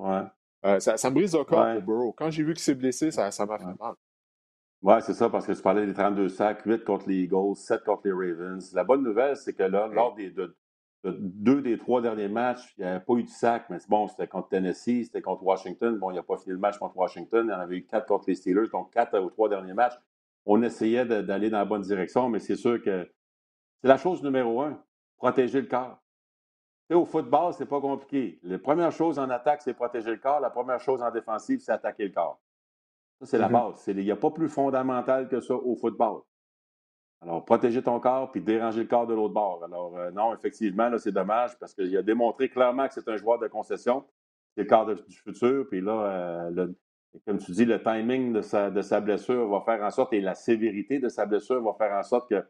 [0.66, 2.14] euh, ça, ça, me brise le corps pour Burrow.
[2.14, 3.96] Quand j'ai vu qu'il s'est blessé, ça m'a fait mal.
[4.82, 7.84] Oui, c'est ça, parce que tu parlais des 32 sacs, 8 contre les Eagles, 7
[7.84, 8.74] contre les Ravens.
[8.74, 12.90] La bonne nouvelle, c'est que là, lors des deux des trois derniers matchs, il n'y
[12.90, 15.98] avait pas eu de sac, mais bon, c'était contre Tennessee, c'était contre Washington.
[15.98, 17.46] Bon, il n'a pas fini le match contre Washington.
[17.48, 19.96] Il y en avait eu 4 contre les Steelers, donc 4 aux trois derniers matchs.
[20.46, 23.10] On essayait d'aller dans la bonne direction, mais c'est sûr que
[23.82, 24.82] c'est la chose numéro un,
[25.18, 26.00] protéger le corps.
[26.90, 28.40] Tu sais, au football, c'est pas compliqué.
[28.44, 30.40] La première chose en attaque, c'est protéger le corps.
[30.40, 32.40] La première chose en défensive, c'est attaquer le corps.
[33.20, 33.72] Ça, c'est la mm-hmm.
[33.72, 33.84] base.
[33.88, 36.22] Il n'y a pas plus fondamental que ça au football.
[37.22, 39.64] Alors, protéger ton corps puis déranger le corps de l'autre bord.
[39.64, 43.40] Alors, euh, non, effectivement, c'est dommage parce qu'il a démontré clairement que c'est un joueur
[43.40, 44.04] de concession.
[44.56, 45.66] C'est le corps du futur.
[45.70, 46.68] Puis là, euh,
[47.26, 50.20] comme tu dis, le timing de sa, de sa blessure va faire en sorte, et
[50.20, 52.44] la sévérité de sa blessure va faire en sorte que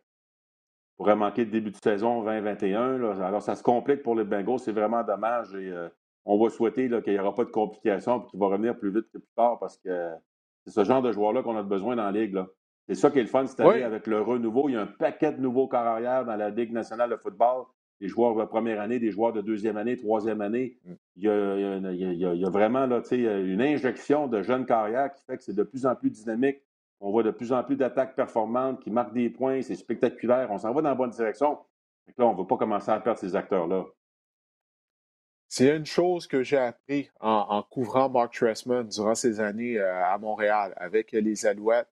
[0.97, 3.21] pourrait manquer le début de saison 2021.
[3.21, 4.59] Alors, ça se complique pour les Bengals.
[4.59, 5.53] C'est vraiment dommage.
[5.55, 5.89] Et euh,
[6.25, 9.05] on va souhaiter qu'il n'y aura pas de complications et qu'il va revenir plus vite
[9.11, 10.11] que plus tard parce que
[10.65, 12.39] c'est ce genre de joueur-là qu'on a besoin dans la Ligue.
[12.87, 14.69] C'est ça qui est le fun cette année avec le renouveau.
[14.69, 17.65] Il y a un paquet de nouveaux corps arrière dans la Ligue nationale de football.
[18.01, 20.77] des joueurs de première année, des joueurs de deuxième année, troisième année.
[20.83, 20.93] Mm.
[21.15, 25.63] Il y a, vraiment là, une injection de jeunes carrières qui fait que c'est de
[25.63, 26.61] plus en plus dynamique.
[27.05, 30.49] On voit de plus en plus d'attaques performantes qui marquent des points, c'est spectaculaire.
[30.49, 31.59] On s'en va dans la bonne direction.
[32.17, 33.83] là, on ne va pas commencer à perdre ces acteurs-là.
[35.49, 40.17] C'est une chose que j'ai appris en, couvrant Mark Tressman durant ces années euh, à
[40.17, 41.91] Montréal avec les Alouettes.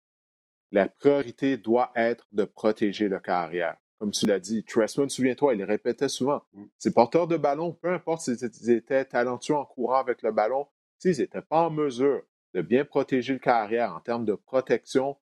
[0.72, 3.76] La priorité doit être de protéger le carrière.
[4.00, 6.42] Comme tu l'as dit, Tressman, souviens-toi, il le répétait souvent.
[6.54, 6.64] Mm.
[6.78, 10.68] Ces porteurs de ballon, peu importe s'ils étaient talentueux en courant avec le ballon,
[11.00, 15.18] s'ils n'étaient pas en mesure de bien protéger le carrière en termes de protection,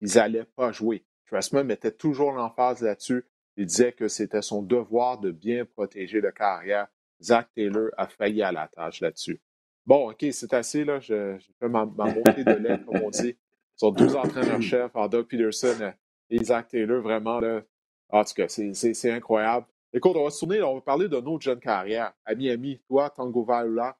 [0.00, 1.04] ils n'allaient pas jouer.
[1.26, 3.24] Tressman mettait toujours l'emphase là-dessus.
[3.56, 6.88] Il disait que c'était son devoir de bien protéger le carrière
[7.24, 9.40] Zach Taylor a failli à la tâche là-dessus.
[9.86, 11.00] Bon, OK, c'est assez, là.
[11.00, 13.36] J'ai fait ma, de lait, comme on dit.
[13.76, 15.92] Sur deux entraîneurs-chefs, Doug Peterson
[16.30, 17.62] et Zach Taylor, vraiment, là.
[18.10, 19.66] En tout cas, c'est incroyable.
[19.92, 22.12] Écoute, on va se tourner, on va parler de notre jeune carrière.
[22.24, 23.96] À Miami, toi, Tango Valula,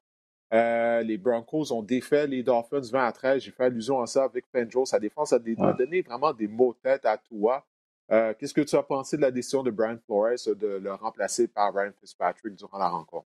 [0.55, 3.43] euh, les Broncos ont défait les Dolphins 20 à 13.
[3.43, 4.85] J'ai fait allusion à ça avec Penjo.
[4.85, 7.65] Sa défense a, donné vraiment des mots de tête à toi.
[8.11, 11.49] Euh, qu'est-ce que tu as pensé de la décision de Brian Flores de le remplacer
[11.49, 13.27] par Ryan Fitzpatrick durant la rencontre?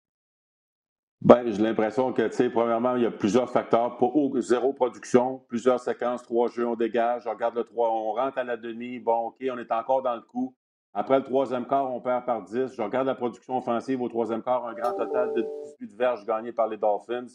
[1.20, 3.96] Ben, j'ai l'impression que, tu sais, premièrement, il y a plusieurs facteurs.
[3.98, 8.38] Pour zéro production, plusieurs séquences, trois jeux, on dégage, on regarde le 3, on rentre
[8.38, 10.52] à la demi, bon, OK, on est encore dans le coup.
[10.94, 12.74] Après le troisième quart, on perd par 10.
[12.74, 15.46] Je regarde la production offensive au troisième quart, un grand total de
[15.80, 17.26] 18 verges gagnées par les Dolphins.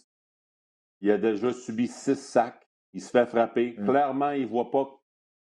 [1.02, 2.68] Il a déjà subi six sacs.
[2.94, 3.76] Il se fait frapper.
[3.78, 3.86] Mm.
[3.86, 4.88] Clairement, il ne voit pas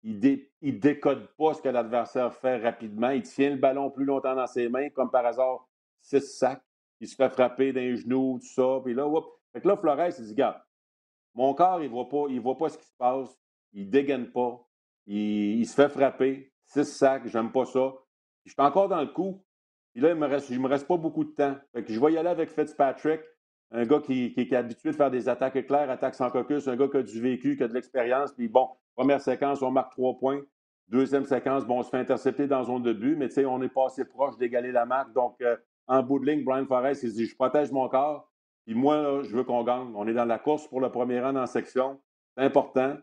[0.05, 3.11] il, ne décode pas ce que l'adversaire fait rapidement.
[3.11, 5.67] Il tient le ballon plus longtemps dans ses mains, comme par hasard,
[6.03, 6.63] six sacs.
[7.01, 8.81] Il se fait frapper d'un genou, tout ça.
[8.85, 9.25] Puis là, whoop.
[9.53, 10.61] Fait que là, Flores, il dit, regarde,
[11.35, 13.37] mon corps, il ne voit, pas, il voit pas ce qui se passe.
[13.73, 14.61] Il dégaine pas.
[15.07, 16.53] Il, se fait frapper.
[16.75, 17.93] Six sacs, j'aime pas ça.
[18.45, 19.45] je suis encore dans le coup.
[19.93, 21.57] Puis là, il me reste, me reste pas beaucoup de temps.
[21.73, 23.21] Fait que je vais y aller avec Fitzpatrick,
[23.71, 26.89] un gars qui, est habitué de faire des attaques éclairs, attaques sans caucus, un gars
[26.89, 28.33] qui a du vécu, qui a de l'expérience.
[28.33, 30.41] Puis bon, Première séquence, on marque trois points.
[30.89, 33.59] Deuxième séquence, bon, on se fait intercepter dans zone de but, mais tu sais, on
[33.59, 35.13] n'est pas assez proche d'égaler la marque.
[35.13, 35.57] Donc, euh,
[35.89, 38.31] en bout de ligne, Brian Forrest, il dit Je protège mon corps,
[38.65, 39.93] puis moi, je veux qu'on gagne.
[39.97, 42.01] On est dans la course pour le premier rang dans section.
[42.37, 42.97] C'est important.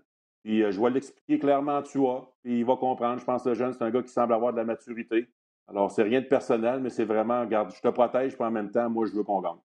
[0.44, 3.20] Puis euh, je vais l'expliquer clairement à Tua, puis il va comprendre.
[3.20, 5.28] Je pense que le jeune, c'est un gars qui semble avoir de la maturité.
[5.68, 8.72] Alors, c'est rien de personnel, mais c'est vraiment, regarde, je te protège, puis en même
[8.72, 9.60] temps, moi, je veux qu'on gagne.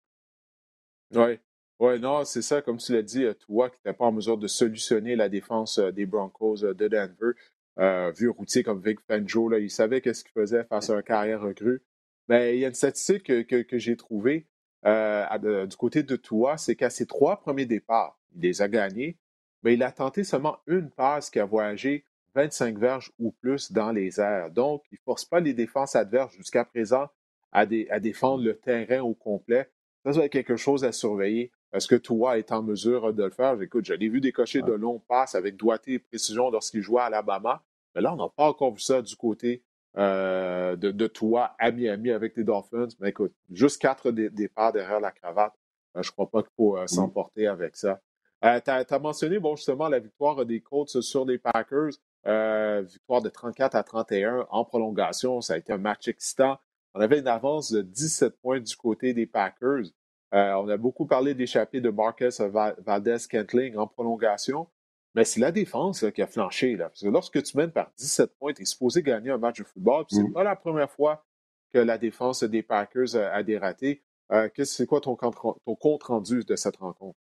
[1.15, 1.39] Oui.
[1.79, 4.37] Oui, non, c'est ça, comme tu l'as dit, euh, toi qui n'étais pas en mesure
[4.37, 7.31] de solutionner la défense euh, des Broncos de Denver,
[7.79, 11.01] euh, vu routier comme Vic Fangio, là, il savait qu'est-ce qu'il faisait face à un
[11.01, 11.81] carrière recrue.
[12.29, 14.47] Mais il y a une statistique que, que, j'ai trouvée
[14.85, 19.17] du côté de toi, c'est qu'à ses trois premiers départs, il les a gagnés,
[19.63, 23.91] mais il a tenté seulement une passe qui a voyagé 25 verges ou plus dans
[23.91, 24.51] les airs.
[24.51, 27.07] Donc, il ne force pas les défenses adverses jusqu'à présent
[27.51, 29.69] à, à défendre le terrain au complet.
[30.05, 31.51] Ça, va être quelque chose à surveiller.
[31.71, 33.59] Est-ce que toi est en mesure de le faire?
[33.61, 37.05] Écoute, je l'ai vu décocher de longs passes avec doigté et précision lorsqu'il jouait à
[37.05, 37.63] Alabama.
[37.95, 39.63] Mais là, on n'a pas encore vu ça du côté
[39.97, 42.89] euh, de, de, toi à Miami avec les Dolphins.
[42.99, 45.53] Mais écoute, juste quatre départs derrière la cravate.
[45.95, 48.01] Euh, je ne crois pas qu'il faut euh, s'emporter avec ça.
[48.43, 51.91] Tu as, mentionné bon, justement la victoire des Colts sur les Packers.
[52.25, 55.41] victoire de 34 à 31 en prolongation.
[55.41, 56.59] Ça a été un match excitant.
[56.95, 59.85] On avait une avance de 17 points du côté des Packers.
[60.33, 64.67] Euh, on a beaucoup parlé d'échapper de Marcus Valdez-Kentling en prolongation,
[65.13, 66.75] mais c'est la défense qui a flanché.
[66.75, 66.89] Là.
[66.89, 69.63] Parce que lorsque tu mènes par 17 points, tu es supposé gagner un match de
[69.63, 70.05] football.
[70.09, 70.33] Ce n'est mm.
[70.33, 71.23] pas la première fois
[71.71, 74.03] que la défense des Packers a, dératé.
[74.31, 77.17] Euh, c'est quoi ton, compte rendu de cette rencontre?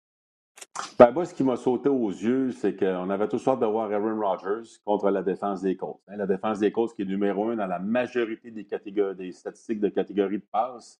[0.99, 3.91] Ben, moi, ce qui m'a sauté aux yeux, c'est qu'on avait tous sorte de voir
[3.91, 5.99] Aaron Rodgers contre la défense des Colts.
[6.07, 6.17] Hein.
[6.17, 10.39] la défense des Colts qui est numéro un dans la majorité des, statistiques de catégorie
[10.39, 10.99] de passe.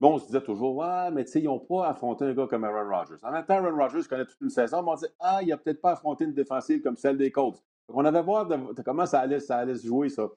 [0.00, 2.46] Bon, on se disait toujours, ouais, mais tu sais, ils n'ont pas affronté un gars
[2.46, 3.16] comme Aaron Rodgers.
[3.24, 5.56] En même temps, Aaron Rodgers connaît toute une saison, mais on disait, ah, il n'a
[5.56, 7.60] peut-être pas affronté une défensive comme celle des Colts.
[7.88, 8.48] Donc, on avait voir
[8.84, 10.28] comment ça allait, ça allait se jouer, ça.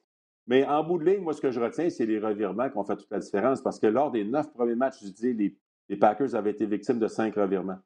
[0.47, 2.83] Mais en bout de ligne, moi, ce que je retiens, c'est les revirements qui ont
[2.83, 5.55] fait toute la différence parce que lors des neuf premiers matchs, je dis,
[5.89, 7.77] les Packers avaient été victimes de cinq revirements.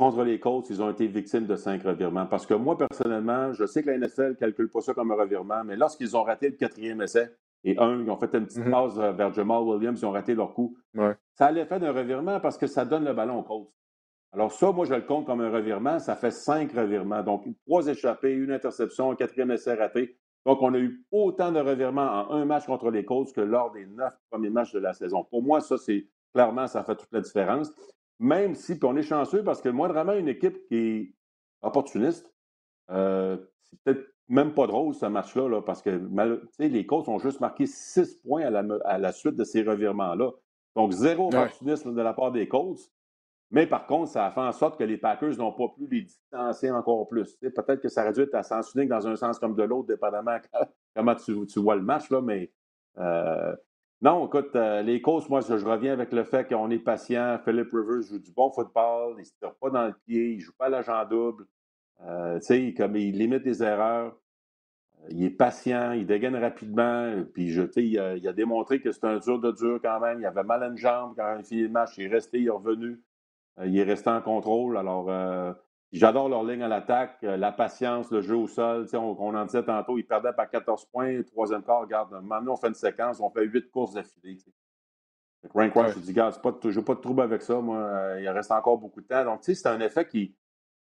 [0.00, 2.24] Contre les Colts, ils ont été victimes de cinq revirements.
[2.24, 5.14] Parce que moi, personnellement, je sais que la NFL ne calcule pas ça comme un
[5.14, 7.30] revirement, mais lorsqu'ils ont raté le quatrième essai,
[7.64, 8.70] et un, ils ont fait une petite mm-hmm.
[8.70, 10.74] passe vers Jamal Williams, ils ont raté leur coup.
[11.34, 13.68] Ça a l'effet d'un revirement parce que ça donne le ballon aux Colts.
[14.32, 15.98] Alors ça, moi, je le compte comme un revirement.
[15.98, 17.22] Ça fait cinq revirements.
[17.22, 20.16] Donc, trois échappés, une interception, un quatrième essai raté.
[20.46, 23.70] Donc, on a eu autant de revirements en un match contre les Colts que lors
[23.72, 25.24] des neuf premiers matchs de la saison.
[25.24, 27.70] Pour moi, ça, c'est clairement, ça fait toute la différence.
[28.20, 31.14] Même si, on est chanceux parce que moi, vraiment, une équipe qui est
[31.62, 32.30] opportuniste,
[32.90, 36.00] euh, c'est peut-être même pas drôle, ce match-là, parce que
[36.58, 38.42] les Colts ont juste marqué six points
[38.84, 40.30] à la, suite de ces revirements-là.
[40.76, 42.92] Donc, zéro opportunisme de la part des Colts.
[43.50, 46.02] Mais par contre, ça a fait en sorte que les Packers n'ont pas pu les
[46.02, 47.36] distancer encore plus.
[47.36, 50.36] Peut-être que ça réduit à sens unique dans un sens comme de l'autre, dépendamment
[50.94, 52.52] comment tu, vois le match, là, mais
[52.98, 53.56] euh,
[54.02, 57.38] non, écoute, euh, les Colts, moi, je, reviens avec le fait qu'on est patient.
[57.44, 60.36] Philip Rivers joue du bon football, il ne se tire pas dans le pied, il
[60.36, 61.44] ne joue pas à l'agent double.
[62.06, 62.40] Euh,
[62.76, 64.16] comme il limite des erreurs.
[65.02, 67.22] Euh, il est patient, il dégaine rapidement.
[67.34, 70.20] Puis, je, il a, il, a, démontré que c'est un dur de dur quand même.
[70.20, 71.98] Il avait mal à une jambe quand il a fini le match.
[71.98, 73.02] Il est resté, il est revenu.
[73.62, 74.78] Il est resté en contrôle.
[74.78, 75.10] Alors,
[75.92, 78.86] j'adore leur ligne à l'attaque, la patience, le jeu au sol.
[78.92, 81.22] On, on, en disait tantôt, il perdait par 14 points.
[81.22, 84.38] Troisième quart, regarde, maintenant, on fait une séquence, on fait huit courses d'affilée.
[85.54, 87.60] Rank Roy, je dis, gars, je n'ai pas de trouble avec ça.
[87.60, 89.24] Moi, il reste encore beaucoup de temps.
[89.24, 90.34] Donc, tu sais, c'est un effet qui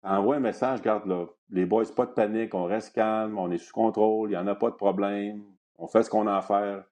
[0.05, 3.57] envoie un message, regarde là, les boys, pas de panique, on reste calme, on est
[3.57, 5.43] sous contrôle, il n'y en a pas de problème,
[5.77, 6.83] on fait ce qu'on a à faire.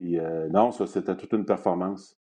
[0.00, 2.16] Et, euh, non, ça, c'était toute une performance.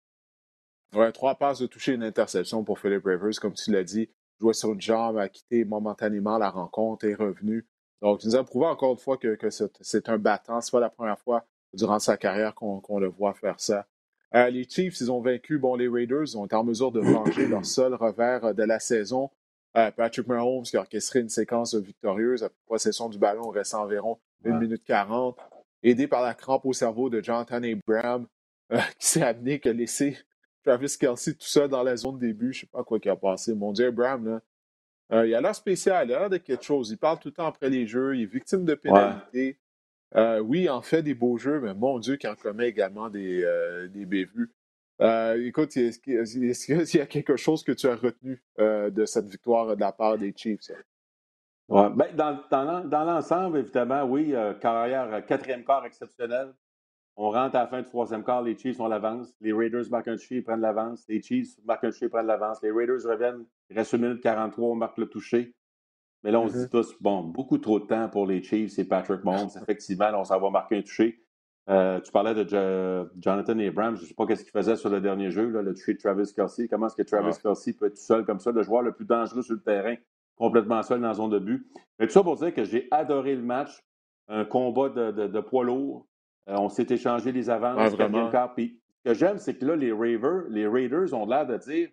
[0.93, 4.09] Ouais, trois passes de toucher une interception pour Philip Rivers, comme tu l'as dit.
[4.41, 7.63] Jouer sur une jambe, a quitté momentanément la rencontre, est revenu.
[8.01, 9.37] Donc, tu nous as prouvé encore une fois que,
[9.81, 10.59] c'est un battant.
[10.61, 13.85] Ce n'est pas la première fois durant sa carrière qu'on le voit faire ça.
[14.33, 17.01] Euh, les Chiefs, ils ont vaincu bon, les Raiders, ils ont été en mesure de
[17.01, 19.29] venger leur seul revers de la saison.
[19.77, 24.19] Euh, Patrick Mahomes qui a orchestré une séquence victorieuse à possession du ballon, restant environ
[24.43, 25.37] 1 minute 40,
[25.83, 28.25] aidé par la crampe au cerveau de Jonathan Abraham,
[28.73, 30.17] euh, qui s'est amené, qui a laissé
[30.63, 32.53] Travis Kelsey tout seul dans la zone début.
[32.53, 33.53] Je ne sais pas quoi qui a passé.
[33.53, 34.41] Mon Dieu, Abraham, là,
[35.13, 36.89] euh, il a l'air spécial, il a l'air de quelque chose.
[36.91, 39.57] Il parle tout le temps après les jeux, il est victime de pénalités.
[40.15, 43.45] oui, il en fait des beaux jeux, mais mon Dieu, qu'il en commet également des,
[43.93, 44.51] des bévues.
[45.01, 49.27] Euh, écoute, est-ce qu'il y a quelque chose que tu as retenu euh, de cette
[49.27, 50.71] victoire de la part des Chiefs?
[51.67, 56.53] Ouais, ben, dans, dans, l'ensemble, évidemment, oui, euh, carrière, quatrième quart exceptionnel.
[57.23, 59.31] On rentre à la fin du troisième quart, les Chiefs ont l'avance.
[59.41, 61.05] Les Raiders marquent un toucher, ils prennent l'avance.
[61.07, 62.57] Les Chiefs marquent un toucher, ils prennent l'avance.
[62.63, 65.53] Les Raiders reviennent, il reste une minute 43, on marque le toucher.
[66.23, 66.69] Mais là, on se dit mm-hmm.
[66.69, 69.51] tous, bon, beaucoup trop de temps pour les Chiefs et Patrick Mahomes.
[69.61, 71.23] Effectivement, on s'en va marquer un toucher.
[71.69, 72.43] Euh, tu parlais de
[73.19, 73.97] Jonathan Abrams.
[73.97, 75.99] Je ne sais pas ce qu'il faisait sur le dernier jeu, là, le toucher de
[75.99, 76.67] Travis Kelsey.
[76.67, 79.05] Comment est-ce que Travis Kelsey peut être tout seul comme ça, le joueur le plus
[79.05, 79.93] dangereux sur le terrain,
[80.35, 81.67] complètement seul dans la zone de but?
[81.99, 83.85] Mais tout ça pour dire que j'ai adoré le match.
[84.27, 86.07] Un combat de, poids lourd.
[86.49, 87.95] Euh, on s'est échangé les avances.
[88.55, 89.93] Puis, ce que j'aime, c'est que là, les,
[90.49, 91.89] les Raiders ont l'air de dire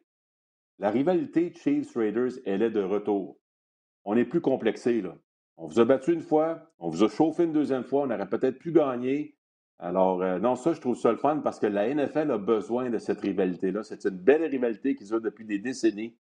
[0.79, 3.39] la rivalité Chiefs-Raiders, elle est de retour.
[4.05, 5.03] On n'est plus complexé.
[5.03, 5.17] Là.
[5.57, 8.29] On vous a battu une fois, on vous a chauffé une deuxième fois, on aurait
[8.29, 9.37] peut-être pu gagner.
[9.81, 12.91] Alors, euh, non, ça, je trouve ça le fun parce que la NFL a besoin
[12.91, 13.83] de cette rivalité-là.
[13.83, 16.17] C'est une belle rivalité qu'ils ont depuis des décennies.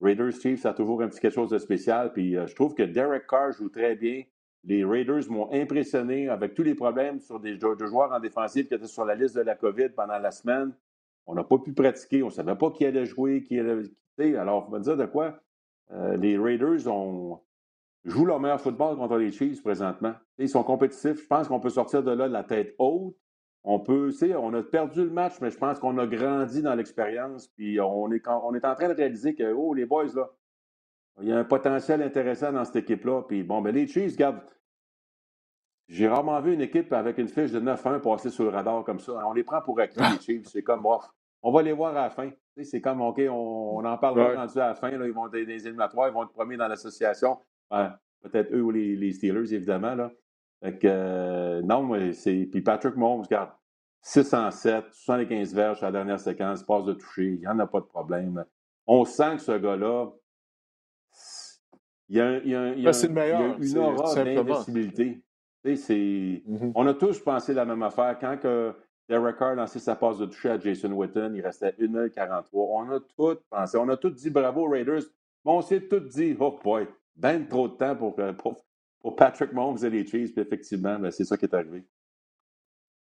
[0.00, 2.12] Raiders Chiefs, ça a toujours un petit quelque chose de spécial.
[2.12, 4.22] Puis euh, je trouve que Derek Carr joue très bien.
[4.64, 8.86] Les Raiders m'ont impressionné avec tous les problèmes sur des joueurs en défensive qui étaient
[8.86, 10.72] sur la liste de la COVID pendant la semaine.
[11.26, 13.82] On n'a pas pu pratiquer, on ne savait pas qui allait jouer, qui allait.
[14.36, 15.40] Alors, on va dire de quoi?
[15.90, 16.78] Euh, les Raiders
[18.04, 20.14] jouent leur meilleur football contre les Chiefs présentement.
[20.38, 21.22] Ils sont compétitifs.
[21.22, 23.16] Je pense qu'on peut sortir de là de la tête haute.
[23.64, 27.46] On peut, on a perdu le match, mais je pense qu'on a grandi dans l'expérience.
[27.48, 30.30] Puis on est, on est en train de réaliser que, oh, les boys, là,
[31.20, 33.22] il y a un potentiel intéressant dans cette équipe-là.
[33.22, 34.40] Puis bon, ben les Chiefs, regarde,
[35.88, 39.00] j'ai rarement vu une équipe avec une fiche de 9-1 passer sur le radar comme
[39.00, 39.12] ça.
[39.26, 40.46] On les prend pour acquis, les Chiefs.
[40.46, 41.04] C'est comme, bof.
[41.42, 42.30] On va les voir à la fin.
[42.62, 44.90] C'est comme, OK, on, en parlera rendu à la fin.
[44.90, 47.38] Là, ils vont être des éliminatoires, ils vont être premiers dans l'association.
[47.70, 49.94] Peut-être eux ou les, Steelers, évidemment.
[49.94, 50.12] Là.
[50.62, 52.48] Fait que, euh, non, c'est.
[52.50, 53.50] Puis Patrick Mahomes, regarde,
[54.02, 57.80] 607, 75 verges à la dernière séquence, passe de toucher, il n'y en a pas
[57.80, 58.44] de problème.
[58.86, 60.10] On sent que ce gars-là,
[62.12, 64.14] il y a, il y a, il y a, ben, une aura.
[65.64, 66.72] Mm-hmm.
[66.74, 68.18] On a tous pensé la même affaire.
[68.20, 68.74] Quand que
[69.08, 72.84] Derek Carr lancé sa passe de toucher à Jason Witten, il restait 1 h 43
[72.84, 73.78] On a tous pensé.
[73.78, 75.04] On a tous dit bravo Raiders.
[75.46, 76.86] Mais on s'est tous dit, oh boy,
[77.16, 78.62] ben trop de temps pour, euh, pour,
[79.00, 80.34] pour Patrick Mahomes et les Chiefs.
[80.34, 81.82] Puis effectivement, ben, c'est ça qui est arrivé.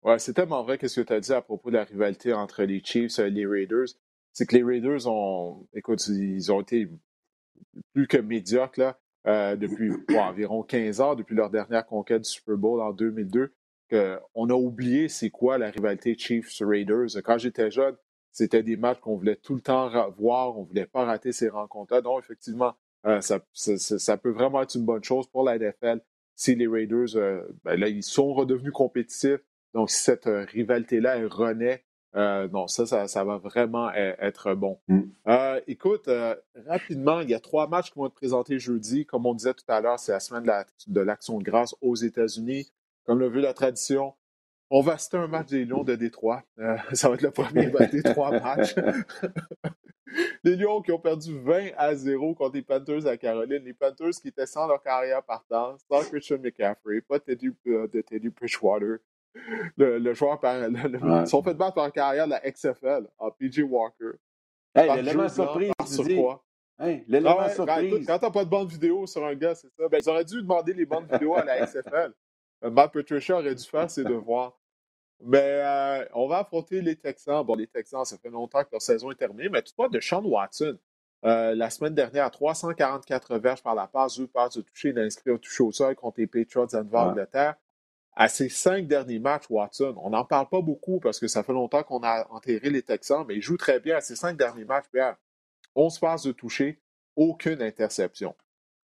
[0.04, 2.62] Ouais, c'est tellement vrai ce que tu as dit à propos de la rivalité entre
[2.62, 3.88] les Chiefs et les Raiders.
[4.32, 6.88] C'est que les Raiders ont, écoute, ils ont été
[7.92, 12.56] plus que médiocres là, euh, depuis environ 15 ans, depuis leur dernière conquête du Super
[12.56, 13.52] Bowl en 2002.
[13.88, 17.22] Que on a oublié c'est quoi la rivalité Chiefs-Raiders.
[17.24, 17.96] Quand j'étais jeune,
[18.30, 21.48] c'était des matchs qu'on voulait tout le temps voir, on ne voulait pas rater ces
[21.48, 22.00] rencontres-là.
[22.00, 22.74] Donc, effectivement,
[23.06, 26.00] euh, ça, peut vraiment être une bonne chose pour la NFL
[26.36, 29.40] si les Raiders, euh, ben là, ils sont redevenus compétitifs.
[29.74, 31.84] Donc, si cette rivalité-là renaît
[32.16, 34.78] Euh, non, ça, ça, va vraiment e, être bon.
[34.88, 35.00] Mm.
[35.28, 36.34] Euh, écoute, euh,
[36.66, 39.06] rapidement, il y a trois matchs qui vont être présentés jeudi.
[39.06, 42.72] Comme on disait tout à l'heure, c'est la semaine de l'Action de, grâce aux États-Unis.
[43.04, 44.14] Comme le veut la tradition,
[44.70, 46.42] on va citer un match des Lions de Détroit.
[46.92, 48.74] ça va être le premier des trois matchs.
[50.44, 53.62] les Lions qui ont perdu 20 à 0 contre les Panthers à Caroline.
[53.64, 58.98] Les Panthers qui étaient sans leur carrière partant, sans Christian McCaffrey, pas de Teddy Bridgewater
[59.76, 60.56] le, joueur par.
[60.68, 64.12] Le, sont fait battre en carrière de la XFL, en PJ Walker.
[64.74, 66.44] Hey, l'élément surprise, sur quoi?
[66.78, 68.06] Hey, l'élément ah ben, surprise.
[68.06, 69.88] quand t'as pas de bonne vidéo sur un gars, c'est ça.
[69.88, 72.12] Ben, ils auraient dû demander les bonnes vidéos à la XFL.
[72.64, 74.58] Euh, Matt Patricia aurait dû faire ses devoirs.
[75.22, 77.44] Mais euh, on va affronter les Texans.
[77.44, 80.24] Bon, les Texans, ça fait longtemps que leur saison est terminée, mais toutefois, de Sean
[80.24, 80.78] Watson,
[81.26, 85.02] euh, la semaine dernière, 344 verges par la passe, deux passes de toucher, il a
[85.02, 87.56] inscrit au toucher au sol contre les Patriots d'Angleterre
[88.14, 91.52] à ses cinq derniers matchs, Watson, on n'en parle pas beaucoup parce que ça fait
[91.52, 94.64] longtemps qu'on a enterré les Texans, mais il joue très bien à ses cinq derniers
[94.64, 95.16] matchs, Pierre.
[95.74, 96.80] 11 passes de toucher,
[97.16, 98.34] aucune interception.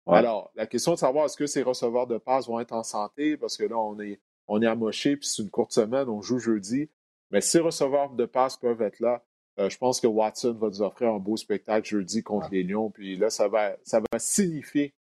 [0.08, 3.38] Alors, la question de savoir est-ce que ces receveurs de passes vont être en santé,
[3.38, 6.38] parce que là, on est, on est amoché, puis c'est une courte semaine, on joue
[6.38, 6.92] jeudi.
[7.32, 9.24] Mais ces receveurs de passes peuvent être là.
[9.58, 12.92] Euh, je pense que Watson va nous offrir un beau spectacle jeudi contre les Lions.
[12.92, 14.94] Puis là, ça va, ça va signifier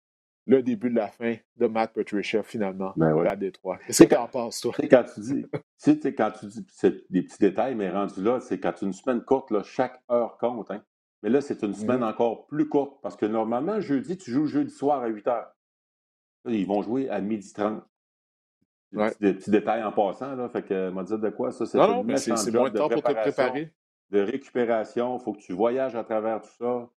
[0.46, 3.78] le début de la fin de Matt Patricia, finalement, ben à Détroit.
[3.86, 4.74] Qu'est-ce que tu en penses, toi?
[4.90, 5.46] Quand tu dis,
[6.16, 9.22] quand tu dis c'est des petits détails, mais rendu là, c'est quand tu une semaine
[9.22, 10.70] courte, là, chaque heure compte.
[10.70, 10.82] Hein.
[11.22, 12.10] Mais là, c'est une semaine mm-hmm.
[12.10, 15.54] encore plus courte parce que normalement, jeudi, tu joues jeudi soir à 8 heures.
[16.46, 17.82] ils vont jouer à 12h30.
[19.20, 20.50] Des, petits, détails en passant, là.
[20.50, 23.02] Fait que, m'a dit de quoi, ça, c'est non, non, c'est moins de temps pour
[23.02, 23.72] te préparer.
[24.10, 26.90] De récupération, il faut que tu voyages à travers tout ça.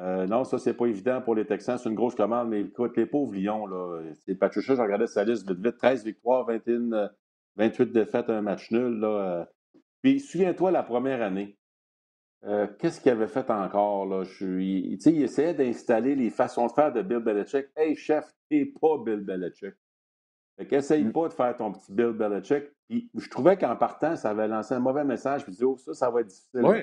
[0.00, 1.76] Euh, non, ça, c'est pas évident pour les Texans.
[1.78, 5.24] C'est une grosse commande, mais écoute, les pauvres Lions, là, c'est Patricia, je regardais sa
[5.24, 7.10] liste vite, vite 13 victoires, 21,
[7.56, 9.00] 28 euh, défaites, un match nul.
[9.00, 9.44] Là, euh.
[10.02, 11.58] Puis, souviens-toi, la première année,
[12.78, 14.06] qu'est-ce qu'il avait fait encore?
[14.06, 14.22] Là?
[14.22, 17.66] Je, il, il essayait d'installer les façons de faire de Bill Belichick.
[17.76, 19.74] Hey, chef, t'es pas Bill Belichick.
[20.56, 21.12] Fait qu'essaye mm.
[21.12, 22.64] pas de faire ton petit Bill Belichick.
[22.88, 25.44] Puis, je trouvais qu'en partant, ça avait lancé un mauvais message.
[25.44, 26.62] Puis, oh, ça, ça va être difficile.
[26.62, 26.78] Oui.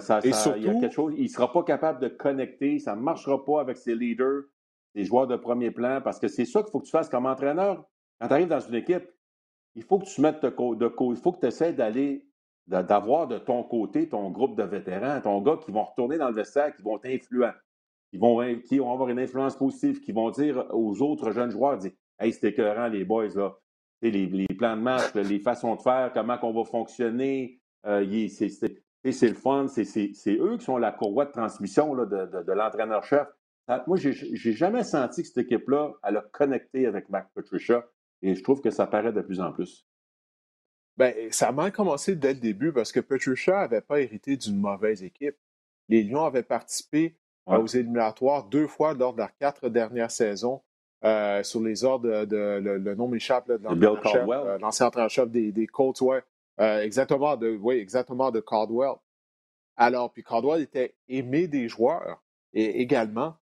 [0.00, 3.02] Ça, il y a quelque chose, il ne sera pas capable de connecter, ça ne
[3.02, 4.44] marchera pas avec ses leaders,
[4.94, 7.26] ses joueurs de premier plan, parce que c'est ça qu'il faut que tu fasses comme
[7.26, 7.84] entraîneur.
[8.18, 9.04] Quand tu arrives dans une équipe,
[9.74, 12.26] il faut que tu mettes de côté, il faut que tu essaies d'aller,
[12.66, 16.34] d'avoir de ton côté ton groupe de vétérans, ton gars qui vont retourner dans le
[16.34, 17.52] vestiaire, qui vont être influents,
[18.10, 21.76] qui vont, qui vont avoir une influence positive, qui vont dire aux autres jeunes joueurs,
[21.76, 23.56] dire, Hey, c'était écœurant, les boys, là.
[24.02, 27.58] Les, les, plans de match, les façons de faire, comment on va fonctionner.
[27.86, 32.42] Euh, c'est c'est le fun, c'est eux qui sont la courroie de transmission là, de,
[32.42, 33.28] de, l'entraîneur-chef.
[33.86, 37.86] Moi, j'ai jamais senti que cette équipe-là, elle a connecté avec Mac Patricia
[38.22, 39.86] et je trouve que ça paraît de plus en plus.
[40.96, 44.58] Bien, ça a mal commencé dès le début parce que Patricia n'avait pas hérité d'une
[44.58, 45.36] mauvaise équipe.
[45.88, 47.16] Les Lions avaient participé
[47.48, 50.62] euh, aux éliminatoires deux fois lors de leurs quatre dernières saisons.
[51.04, 56.00] Euh, sur les ordres de, le, nom m'échappe de euh, l'ancien entraîneur-chef des, des Colts,
[56.00, 56.22] ouais.
[56.60, 58.94] Euh, exactement, de, oui, exactement, de Caldwell.
[59.76, 63.36] Alors, puis Caldwell était aimé des joueurs et également.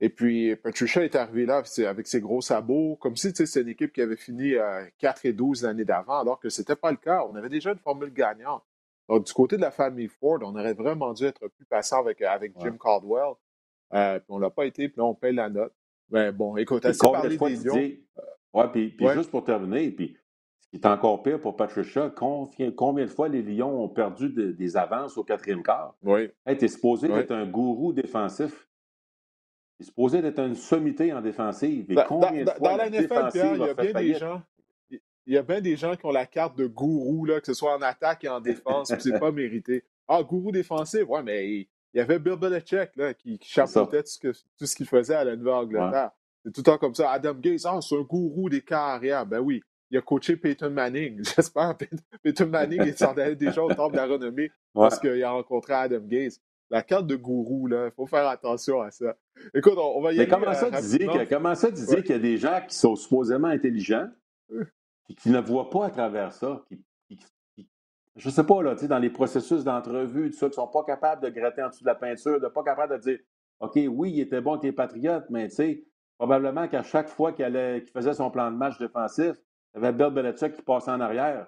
[0.00, 3.92] Et puis, Patricia est arrivé là avec ses gros sabots, comme si c'était une équipe
[3.92, 4.52] qui avait fini
[4.98, 7.24] 4 euh, et 12 l'année d'avant, alors que ce n'était pas le cas.
[7.28, 8.62] On avait déjà une formule gagnante.
[9.08, 12.20] Donc, du côté de la famille Ford, on aurait vraiment dû être plus patient avec,
[12.22, 13.34] avec Jim Caldwell.
[13.94, 15.72] Euh, puis on l'a pas été, puis là, on paye la note.
[16.10, 17.74] Mais bon, écoute, assez parlé des Lions.
[18.52, 20.16] ouais, puis, puis juste pour terminer, puis
[20.70, 22.10] qui est encore pire pour Patricia.
[22.10, 25.94] Combien de fois les Lions ont perdu des avances au quatrième quart?
[26.02, 26.28] Oui.
[26.46, 28.68] tu es supposé être un gourou défensif.
[29.76, 31.90] Tu es supposé être une sommité en défensive.
[31.90, 34.42] Et combien de fois dans la NFL, il y a bien des gens.
[34.90, 37.54] Il y a bien des gens qui ont la carte de gourou, là, que ce
[37.54, 39.84] soit en attaque et en défense, puis c'est pas mérité.
[40.08, 44.74] Ah, gourou défensif, ouais, mais il y avait Bill Belichick là, qui, chapeautait tout ce,
[44.74, 46.12] qu'il faisait à la Nouvelle-Angleterre.
[46.42, 47.10] C'est tout le temps comme ça.
[47.10, 49.26] Adam Gates, ah, c'est un gourou des carrières.
[49.26, 51.24] Ben oui, il a coaché Peyton Manning.
[51.36, 51.84] J'espère que
[52.22, 55.74] Peyton Manning est s'en allait déjà au temple de la renommée parce qu'il a rencontré
[55.74, 56.40] Adam Gaze.
[56.70, 59.16] La carte de gourou, là, il faut faire attention à ça.
[59.54, 60.26] Écoute, on, va y aller.
[60.26, 63.48] Mais comment ça, euh, dire, comment ça qu'il y a des gens qui sont supposément
[63.48, 64.08] intelligents
[65.08, 67.18] et qui ne voient pas à travers ça, qui,
[68.16, 71.22] je sais pas, là, dans les processus d'entrevue, tout ça, qui ne sont pas capables
[71.22, 73.18] de gratter en dessous de la peinture, de pas capables de dire
[73.60, 75.84] OK, oui, il était bon avec les Patriotes, mais tu sais,
[76.18, 79.36] probablement qu'à chaque fois qu'il faisait son plan de match défensif,
[79.74, 81.46] il y avait Bill Belichick qui passait en arrière.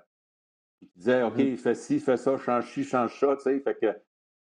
[0.83, 3.37] Il disait, OK, il fait ci, il fait ça, change ci, change ça.
[3.37, 3.97] Tu sais, fait que,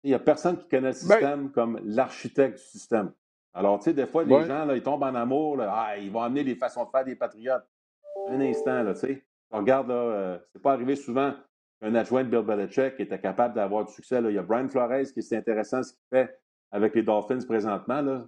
[0.03, 3.11] il n'y a personne qui connaît le ben système comme l'architecte du système.
[3.53, 5.57] Alors, tu sais, des fois, les gens, là, ils tombent en amour.
[5.57, 7.65] Là, ah, ils vont amener les façons de faire des patriotes.
[8.29, 9.25] Un instant, là, tu sais.
[9.49, 11.33] Regarde, là, euh, c'est pas arrivé souvent.
[11.81, 14.19] un adjoint de Bill Belichick était capable d'avoir du succès.
[14.19, 14.29] Là.
[14.29, 16.39] Il y a Brian Flores qui est intéressant ce qu'il fait
[16.71, 18.01] avec les Dolphins présentement.
[18.01, 18.25] Là.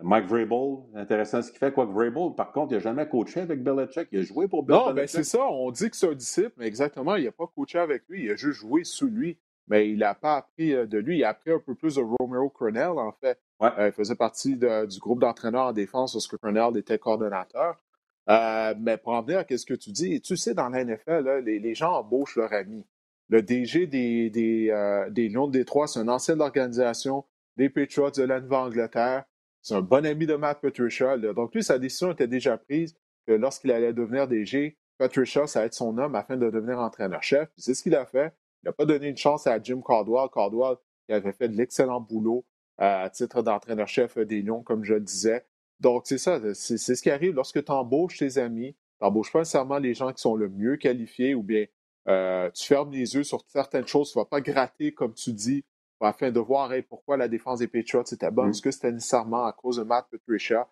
[0.00, 1.72] Mike Vrabel, intéressant ce qu'il fait.
[1.72, 4.08] Quoi que Vrabel, par contre, il n'a jamais coaché avec Belichick.
[4.12, 5.46] Il a joué pour Bill Non, ben c'est ça.
[5.46, 8.24] On dit que c'est un disciple, mais exactement, il n'a pas coaché avec lui.
[8.24, 9.38] Il a juste joué sous lui.
[9.68, 11.18] Mais il n'a pas appris euh, de lui.
[11.18, 13.40] Il a appris un peu plus de Romero Cornell, en fait.
[13.62, 17.82] Euh, il faisait partie du groupe d'entraîneurs en défense lorsque Cornell était coordonnateur.
[18.28, 21.42] Euh, mais pour en venir à ce que tu dis, tu sais, dans la NFL,
[21.44, 22.86] les, gens embauchent leur ami.
[23.28, 27.24] Le DG des, des, des Lions de Détroit, c'est un ancien de l'organisation
[27.56, 29.24] des Patriots de la Nouvelle-Angleterre.
[29.62, 31.16] C'est un bon ami de Matt Patricia.
[31.16, 32.96] Donc, lui, sa décision était déjà prise
[33.26, 37.48] que lorsqu'il allait devenir DG, Patricia, ça va être son homme afin de devenir entraîneur-chef.
[37.56, 38.32] C'est ce qu'il a fait.
[38.62, 40.28] Il n'a pas donné une chance à Jim Caldwell.
[40.32, 42.44] Caldwell, qui avait fait de l'excellent boulot
[42.80, 45.46] euh, à titre d'entraîneur-chef des Lions, comme je le disais.
[45.78, 46.40] Donc, c'est ça.
[46.54, 48.74] C'est ce qui arrive lorsque tu embauches tes amis.
[48.74, 51.66] Tu n'embauches pas nécessairement les gens qui sont le mieux qualifiés ou bien
[52.08, 54.10] euh, tu fermes les yeux sur certaines choses.
[54.10, 55.64] Tu ne vas pas gratter, comme tu dis,
[56.04, 58.48] afin de voir pourquoi la défense des Patriots était bonne.
[58.48, 58.50] Mm.
[58.50, 60.68] Est-ce que c'était nécessairement à cause de Matt Patricia?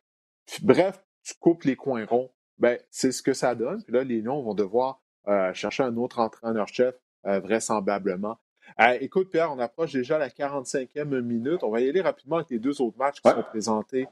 [0.63, 2.31] Bref, tu coupes les coins ronds.
[2.59, 3.83] Ben, c'est ce que ça donne.
[3.83, 6.95] Puis là, les Lions vont devoir euh, chercher un autre entraîneur-chef,
[7.27, 8.39] euh, vraisemblablement.
[8.81, 11.63] Euh, écoute, Pierre, on approche déjà la 45e minute.
[11.63, 14.07] On va y aller rapidement avec les deux autres matchs qui sont présentés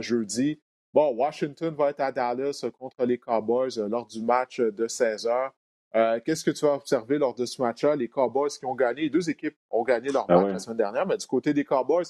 [0.00, 0.60] jeudi.
[0.92, 5.50] Bon, Washington va être à Dallas contre les Cowboys lors du match de 16 h
[5.94, 7.96] euh, qu'est-ce que tu vas observer lors de ce match-là?
[7.96, 10.78] Les Cowboys qui ont gagné, les deux équipes ont gagné leur ah match la semaine
[10.78, 12.06] dernière, mais du côté des Cowboys,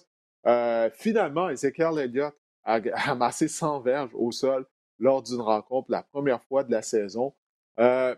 [0.47, 2.80] euh, finalement, Ezekiel Elliott a
[3.11, 4.66] amassé 100 verges au sol
[4.99, 7.35] lors d'une rencontre, la première fois de la saison.
[7.80, 8.14] Euh,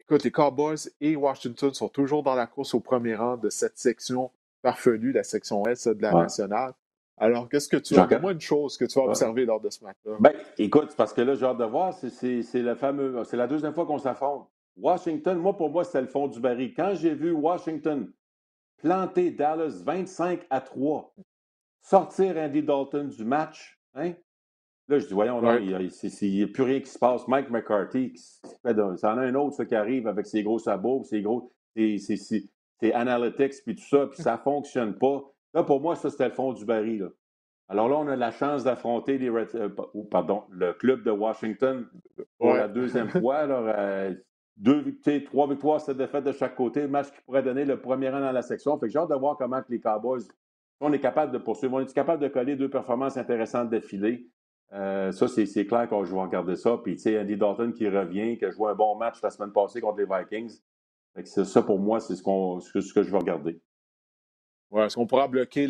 [0.00, 3.78] écoute, les Cowboys et Washington sont toujours dans la course au premier rang de cette
[3.78, 4.30] section
[4.60, 6.74] parfelue, la section S de la nationale.
[7.16, 8.06] Alors, qu'est-ce que tu as?
[8.06, 10.16] Dis-moi une chose que tu vas observer lors de ce match-là.
[10.20, 13.72] Ben, écoute, parce que là, j'ai hâte de voir, c'est la fameux, c'est la deuxième
[13.72, 14.48] fois qu'on s'affronte.
[14.78, 16.72] Washington, moi, pour moi, c'était le fond du baril.
[16.74, 18.10] Quand j'ai vu Washington
[18.78, 21.14] planter Dallas 25 à 3,
[21.82, 24.14] sortir Andy Dalton du match, hein?
[24.88, 27.28] Là, je dis, voyons, il n'y a, plus rien qui se passe.
[27.28, 28.72] Mike McCarthy, ça
[29.12, 32.48] en a un autre qui arrive avec ses gros sabots, ses gros, ses,
[32.94, 35.22] analytics, puis tout ça, puis ça ne fonctionne pas.
[35.52, 37.10] Là, pour moi, ça, c'était le fond du baril.
[37.68, 39.68] Alors là, on a la chance d'affronter les euh,
[40.10, 41.86] pardon, le club de Washington
[42.38, 43.36] pour la deuxième fois.
[43.36, 44.14] Alors, euh,
[44.58, 48.10] deux victoires, trois victoires, sept défaites de chaque côté, match qui pourrait donner le premier
[48.10, 48.78] rang dans la section.
[48.78, 50.24] Fait que j'ai hâte de voir comment les Cowboys,
[50.80, 51.74] on est capable de poursuivre.
[51.74, 54.28] On est capable de coller deux performances intéressantes d'affilée?
[54.72, 56.78] Euh, ça, c'est clair qu'on je vais regarder ça.
[56.82, 59.52] Puis, tu sais, Andy Dalton qui revient, qui a joué un bon match la semaine
[59.52, 60.60] passée contre les Vikings.
[61.14, 63.60] Fait ça, pour moi, c'est ce, ce, que je vais regarder.
[64.70, 65.68] Ouais, est-ce qu'on pourra bloquer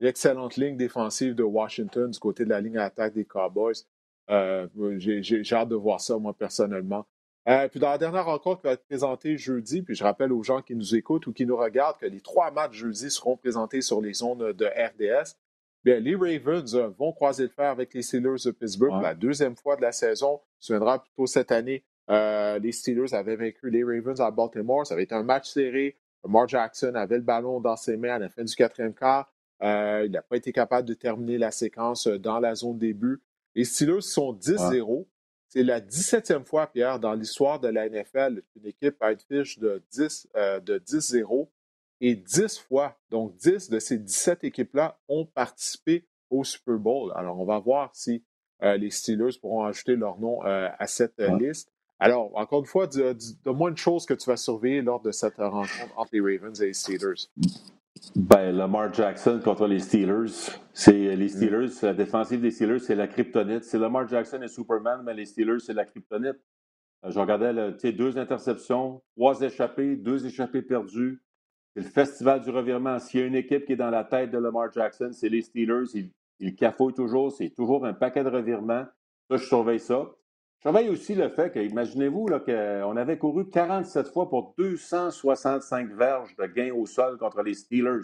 [0.00, 3.86] l'excellente ligne défensive de Washington du côté de la ligne à attaque des Cowboys?
[4.30, 4.66] Euh,
[4.98, 7.06] j'ai hâte de voir ça, moi, personnellement.
[7.46, 10.42] Euh, puis dans la dernière rencontre qui va être présentée jeudi, puis je rappelle aux
[10.42, 13.82] gens qui nous écoutent ou qui nous regardent que les trois matchs jeudi seront présentés
[13.82, 15.36] sur les zones de RDS.
[15.84, 19.56] Bien, les Ravens euh, vont croiser le fer avec les Steelers de Pittsburgh la deuxième
[19.56, 20.40] fois de la saison.
[20.58, 21.84] Ce viendra plutôt cette année.
[22.10, 24.86] Euh, les Steelers avaient vaincu les Ravens à Baltimore.
[24.86, 25.98] Ça avait été un match serré.
[26.24, 29.30] Lamar Jackson avait le ballon dans ses mains à la fin du quatrième quart.
[29.60, 33.20] il n'a pas été capable de terminer la séquence dans la zone début.
[33.54, 35.04] Les Steelers sont 10-0.
[35.54, 39.56] C'est la 17e fois, Pierre, dans l'histoire de la NFL, qu'une équipe a une fiche
[39.60, 41.48] de 10 euh, de 10-0
[42.00, 47.12] et 10 fois, donc 10 de ces 17 équipes-là ont participé au Super Bowl.
[47.14, 48.24] Alors, on va voir si
[48.64, 51.72] euh, les Steelers pourront ajouter leur nom euh, à cette liste.
[52.00, 55.96] Alors, encore une fois, donne-moi une chose que tu vas surveiller lors de cette rencontre
[55.96, 57.28] entre les Ravens et les Steelers.
[58.14, 60.50] Ben, Lamar Jackson contre les Steelers.
[60.72, 61.28] C'est les mm.
[61.28, 63.64] Steelers, la défensive des Steelers, c'est la kryptonite.
[63.64, 66.36] C'est Lamar Jackson et Superman, mais les Steelers, c'est la kryptonite.
[67.04, 67.52] Euh, je regardais
[67.92, 71.22] deux interceptions, trois échappées, deux échappées perdues.
[71.74, 72.98] C'est le festival du revirement.
[72.98, 75.42] S'il y a une équipe qui est dans la tête de Lamar Jackson, c'est les
[75.42, 75.90] Steelers.
[75.94, 77.32] Ils, ils cafouillent toujours.
[77.32, 78.86] C'est toujours un paquet de revirements.
[79.28, 80.08] Ça, je surveille ça.
[80.64, 86.34] Je surveille aussi le fait que, imaginez-vous, qu'on avait couru 47 fois pour 265 verges
[86.36, 88.00] de gains au sol contre les Steelers.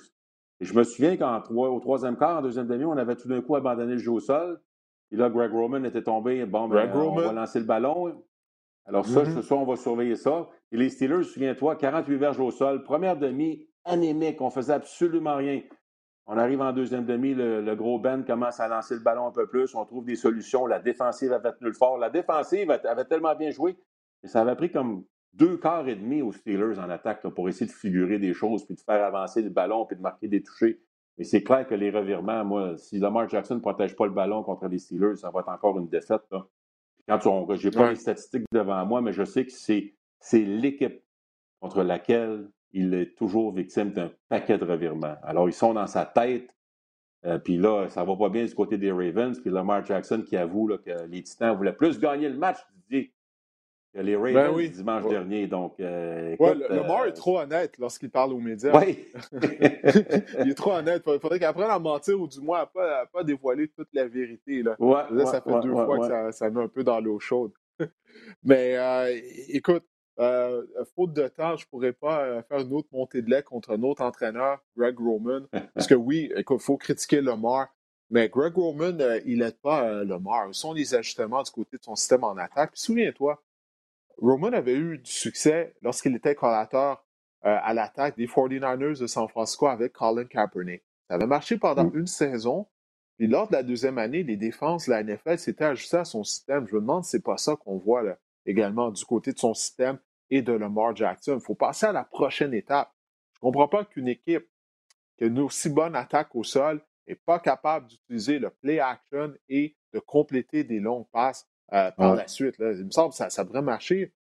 [0.61, 3.57] Et je me souviens qu'au troisième quart, en deuxième demi, on avait tout d'un coup
[3.57, 4.61] abandonné le jeu au sol.
[5.11, 6.45] Et là, Greg Roman était tombé.
[6.45, 8.23] Bon, ben, on va lancer le ballon.
[8.85, 9.37] Alors, ça, mm-hmm.
[9.37, 10.47] ce soir, on va surveiller ça.
[10.71, 12.85] Et les Steelers, souviens-toi, 48 verges au sol.
[12.85, 14.39] Première demi, anémique.
[14.43, 15.63] On faisait absolument rien.
[16.33, 19.49] On arrive en deuxième demi, le, gros Ben commence à lancer le ballon un peu
[19.49, 19.75] plus.
[19.75, 20.65] On trouve des solutions.
[20.65, 21.99] La défensive avait tenu le fort.
[21.99, 23.77] La défensive avait tellement bien joué.
[24.23, 25.03] Et ça avait pris comme
[25.33, 28.77] deux quarts et demi aux Steelers en attaque pour essayer de figurer des choses, puis
[28.77, 30.81] de faire avancer le ballon, puis de marquer des touchés.
[31.19, 34.45] Et c'est clair que les revirements, moi, si Lamar Jackson ne protège pas le ballon
[34.45, 36.23] contre les Steelers, ça va être encore une défaite.
[36.31, 36.47] Là.
[37.09, 41.03] Quand je n'ai pas les statistiques devant moi, mais je sais que c'est l'équipe
[41.61, 45.17] contre laquelle il est toujours victime d'un paquet de revirements.
[45.23, 46.55] Alors, ils sont dans sa tête.
[47.27, 49.39] Euh, puis là, ça va pas bien du côté des Ravens.
[49.39, 53.13] Puis Lamar Jackson qui avoue que les Titans voulaient plus gagner le match, Didier,
[53.93, 55.47] que les ben Ravens dimanche dernier.
[55.47, 56.37] Donc, euh,
[56.71, 58.73] Lamar est trop honnête lorsqu'il parle aux médias.
[58.79, 59.05] Oui.
[59.33, 61.03] il est trop honnête.
[61.07, 64.07] Il faudrait qu'il apprenne à mentir ou du moins à pas, pas dévoiler toute la
[64.09, 64.63] vérité.
[64.63, 64.77] Là.
[65.27, 67.53] ça fait deux fois que ça, ça, met un peu dans l'eau chaude.
[68.45, 69.19] Mais euh,
[69.49, 69.85] écoute,
[70.19, 73.43] euh, faute de temps, je ne pourrais pas euh, faire une autre montée de lait
[73.43, 75.41] contre un autre entraîneur, Greg Roman.
[75.75, 77.69] Parce que oui, il faut critiquer Lamar,
[78.11, 80.49] mais Greg Roman, il n'aide pas Lamar.
[80.53, 82.73] Ce sont les ajustements du côté de son système en attaque.
[82.75, 83.43] Souviens-toi,
[84.19, 87.05] Roman avait eu du succès lorsqu'il était collateur
[87.43, 90.83] à l'attaque des 49ers de San Francisco avec Colin Kaepernick.
[91.09, 91.99] Ça avait marché pendant mm.
[91.99, 92.67] une saison,
[93.21, 96.25] puis lors de la deuxième année, les défenses de la NFL s'étaient ajustées à son
[96.25, 96.67] système.
[96.67, 99.39] Je me demande si ce n'est pas ça qu'on voit là, également du côté de
[99.39, 99.99] son système
[100.31, 101.37] et de Lamar Jackson.
[101.37, 102.93] Il faut passer à la prochaine étape.
[103.35, 104.47] Je ne comprends pas qu'une équipe
[105.17, 109.35] qui a une aussi bonne attaque au sol n'est pas capable d'utiliser le play action
[109.49, 112.57] et de compléter des longues passes euh, par la suite.
[112.59, 114.13] Il me semble que ça, ça devrait marcher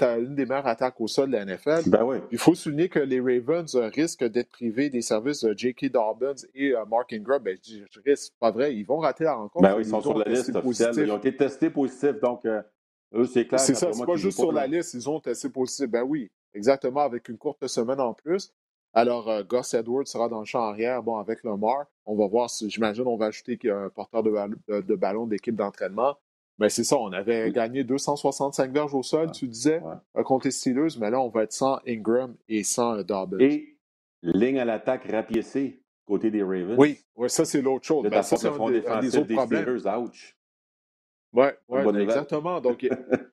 [0.00, 1.88] as une des meilleures attaques au sol de la NFL.
[1.88, 5.92] Ben Il faut souligner que les Ravens euh, risquent d'être privés des services de J.K.
[5.92, 7.40] Dobbins et euh, Mark Ingram.
[7.42, 9.62] Ben, je, risque, pas vrai, ils vont rater la rencontre.
[9.62, 10.94] Ben oui, ils sont sur la liste officielle.
[10.96, 12.62] Ils ont été testés positifs, donc euh,
[13.14, 13.60] eux, c'est clair.
[13.60, 15.88] C'est ça, c'est pas juste sur la liste, ils ont testé positif.
[15.88, 18.52] Ben oui, exactement, avec une courte semaine en plus.
[18.94, 21.86] Alors, Gus Edwards sera dans le champ arrière, bon, avec Lamar.
[22.04, 25.26] On va voir, j'imagine, on va ajouter qu'il y a un porteur de, de ballon
[25.26, 26.16] d'équipe d'entraînement.
[26.58, 29.82] Mais c'est ça, on avait gagné 265 verges au sol, tu disais,
[30.16, 33.38] euh, contre les Steelers, mais là, on va être sans Ingram et sans euh, Dobbins.
[33.40, 33.78] Et
[34.22, 36.76] ligne à l'attaque rapiécée côté des Ravens.
[36.78, 38.08] Oui, ça, c'est l'autre chose.
[38.08, 39.80] Ben, ça, c'est un, des, autres problèmes.
[41.32, 42.60] Oui, ouais, exactement.
[42.60, 42.90] Donc, il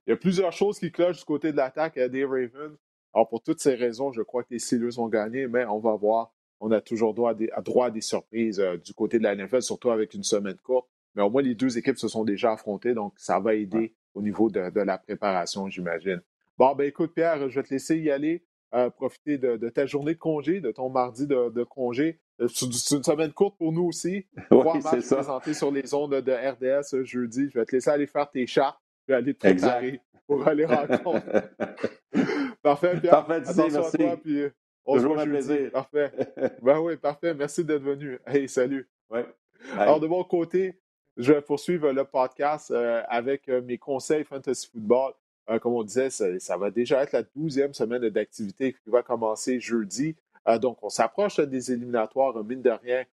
[0.08, 2.78] y, a plusieurs choses qui clochent du côté de l'attaque euh, des Ravens.
[3.14, 5.96] Alors, pour toutes ces raisons, je crois que les Steelers vont gagner, mais on va
[5.96, 6.32] voir.
[6.62, 9.62] On a toujours droit à des, droit à des surprises du côté de la NFL,
[9.62, 10.88] surtout avec une semaine courte.
[11.16, 14.22] Mais au moins, les deux équipes se sont déjà affrontées, donc ça va aider au
[14.22, 16.22] niveau de, la préparation, j'imagine.
[16.58, 18.44] Bon, ben écoute, Pierre, je vais te laisser y aller,
[18.74, 22.20] euh, profiter de, ta journée de congé, de ton mardi de, congé.
[22.42, 24.26] Euh, c'est une semaine courte pour nous aussi.
[24.50, 27.50] Trois matchs présentés sur les ondes de RDS euh, jeudi.
[27.54, 31.22] Je vais te laisser aller faire tes chats, puis aller te préparer pour aller rencontrer.
[32.62, 33.26] parfait, Pierre.
[33.26, 33.96] Parfait, Attention merci.
[33.96, 34.44] à toi, puis
[34.86, 35.72] on Toujours se voit un plaisir.
[35.72, 36.12] Parfait.
[36.62, 37.34] ben oui, parfait.
[37.34, 38.20] Merci d'être venu.
[38.26, 38.90] Hey, salut.
[39.10, 39.26] Ouais.
[39.74, 40.80] Alors, de mon côté,
[41.18, 45.14] je vais poursuivre le podcast euh, avec euh, mes conseils fantasy football.
[45.50, 49.60] Euh, comme on disait, ça, va déjà être la douzième semaine d'activité qui va commencer
[49.60, 50.16] jeudi.
[50.62, 53.04] donc, on s'approche des éliminatoires, mine de rien,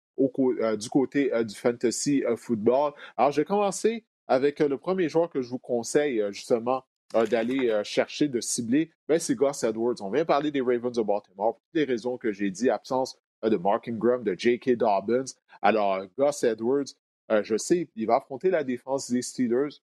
[0.77, 2.93] du côté du fantasy football.
[3.15, 6.83] Alors, je vais commencer avec le premier joueur que je vous conseille justement
[7.29, 9.95] d'aller chercher, de cibler, ben, c'est Gus Edwards.
[10.01, 13.17] On vient parler des Ravens de Baltimore pour toutes les raisons que j'ai dit, absence
[13.43, 14.75] de Mark Ingram, de J.K.
[14.77, 15.25] Dobbins.
[15.61, 16.93] Alors, Gus Edwards,
[17.31, 19.81] euh, je sais, il va affronter la défense des Steelers,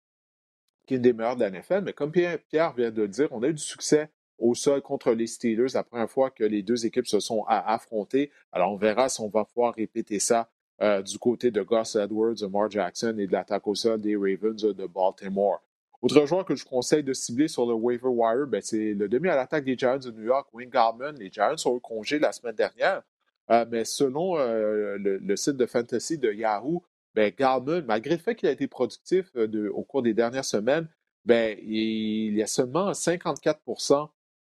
[0.86, 2.38] qui est une des meilleures de la NFL, mais comme Pierre,
[2.74, 5.84] vient de le dire, on a eu du succès au sol contre les Steelers la
[5.84, 8.30] première fois que les deux équipes se sont affrontées.
[8.52, 10.50] Alors, on verra si on va pouvoir répéter ça
[10.82, 14.16] euh, du côté de Gus Edwards, de Mark Jackson et de l'attaque au sol des
[14.16, 15.62] Ravens de Baltimore.
[16.02, 19.28] Autre joueur que je conseille de cibler sur le waiver wire, ben, c'est le demi
[19.28, 21.12] à l'attaque des Giants de New York, Wayne Gallman.
[21.12, 23.02] Les Giants ont eu congé la semaine dernière,
[23.50, 26.82] euh, mais selon le, site de fantasy de Yahoo,
[27.14, 30.88] ben, Garman, malgré le fait qu'il a été productif euh, au cours des dernières semaines,
[31.24, 34.08] ben, il y a seulement 54%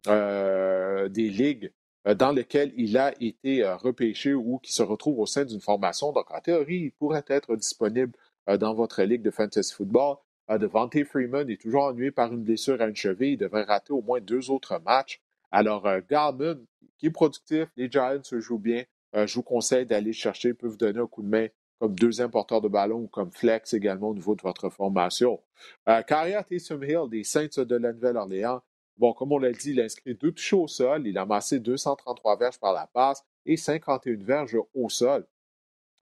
[0.07, 1.71] euh, des ligues
[2.07, 6.11] euh, dans lesquelles il a été repêché ou qui se retrouve au sein d'une formation.
[6.11, 8.13] Donc, en théorie, il pourrait être disponible
[8.59, 10.17] dans votre ligue de fantasy football.
[10.49, 13.33] Devante Freeman est toujours ennuyé par une blessure à une cheville.
[13.33, 15.21] Il devrait rater au moins deux autres matchs.
[15.51, 16.65] Alors, Garman,
[16.97, 18.83] qui est productif, les Giants se jouent bien.
[19.13, 21.47] je vous conseille d'aller chercher, peut vous donner un coup de main
[21.79, 25.41] comme deuxième porteur de ballon ou comme flex également au niveau de votre formation.
[25.87, 28.61] Euh, carrière Taysom Hill des Saints de la Nouvelle-Orléans.
[28.97, 31.59] Bon, comme on l'a dit, il a inscrit deux touches au sol, il a amassé
[31.59, 35.25] 233 verges par la passe et 51 verges au sol.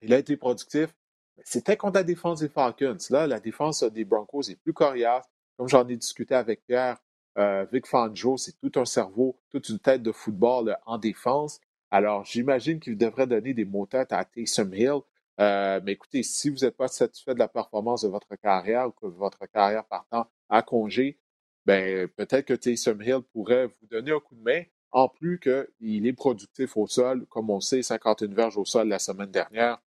[0.01, 0.95] Il a été productif.
[1.43, 2.97] C'était contre la défense des Falcons.
[3.09, 5.25] Là, la défense des Broncos est plus coriace.
[5.57, 6.97] Comme j'en ai discuté avec Pierre,
[7.37, 11.59] euh, Vic Fangio, c'est tout un cerveau, toute une tête de football en défense.
[11.91, 14.99] Alors, j'imagine qu'il devrait donner des mots-têtes à Taysom Hill.
[15.39, 18.91] Euh, mais écoutez, si vous n'êtes pas satisfait de la performance de votre carrière ou
[18.91, 21.19] que votre carrière partant à congé,
[21.65, 26.07] ben, peut-être que Taysom Hill pourrait vous donner un coup de main, en plus qu'il
[26.07, 29.81] est productif au sol, comme on sait, 51 verges au sol la semaine dernière.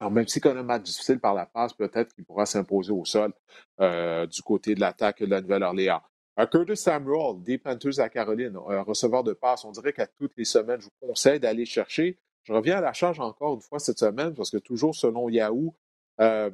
[0.00, 2.92] Alors, même si on a un match difficile par la passe, peut-être qu'il pourra s'imposer
[2.92, 3.32] au sol
[3.80, 6.02] euh, du côté de l'attaque de la Nouvelle-Orléans.
[6.46, 10.44] Curtis Samuel, des Panthers à Caroline, un receveur de passe, on dirait qu'à toutes les
[10.44, 12.20] semaines, je vous conseille d'aller chercher.
[12.48, 15.74] Je reviens à la charge encore une fois cette semaine parce que toujours selon Yahoo,
[16.20, 16.50] euh,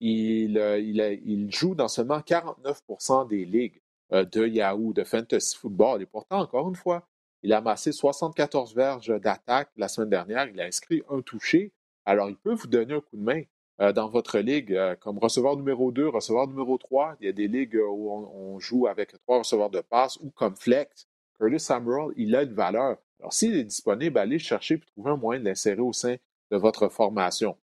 [0.00, 0.58] il,
[1.24, 3.80] il, joue dans seulement 49% des ligues
[4.12, 6.02] de Yahoo, de Fantasy Football.
[6.02, 7.08] Et pourtant, encore une fois,
[7.42, 10.46] il a amassé 74 verges d'attaque la semaine dernière.
[10.48, 11.72] Il a inscrit un touché.
[12.04, 13.42] Alors, il peut vous donner un coup de main
[13.80, 17.16] euh, dans votre ligue euh, comme receveur numéro 2, receveur numéro 3.
[17.20, 20.54] Il y a des ligues où on, joue avec trois receveurs de passe ou comme
[20.54, 21.08] flex.
[21.38, 22.98] Curtis Samuel, il a une valeur.
[23.20, 26.16] Alors, s'il est disponible, allez chercher et trouver un moyen de l'insérer au sein
[26.50, 27.56] de votre formation.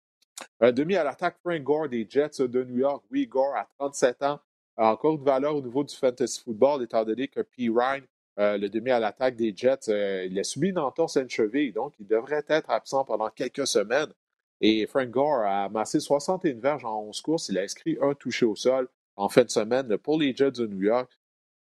[0.60, 3.04] Un demi à l'attaque, Frank Gore des Jets de New York.
[3.12, 4.40] Oui, Gore, à 37 ans,
[4.78, 7.70] encore une valeur au niveau du fantasy football, étant donné que P.
[7.70, 8.02] Ryan
[8.40, 11.72] euh, le demi à l'attaque des Jets, euh, il a subi une entorse à cheville,
[11.72, 14.14] donc il devrait être absent pendant quelques semaines.
[14.62, 17.50] Et Frank Gore a amassé 61 verges en 11 courses.
[17.50, 20.68] Il a inscrit un touché au sol en fin de semaine pour les Jets de
[20.68, 21.17] New York.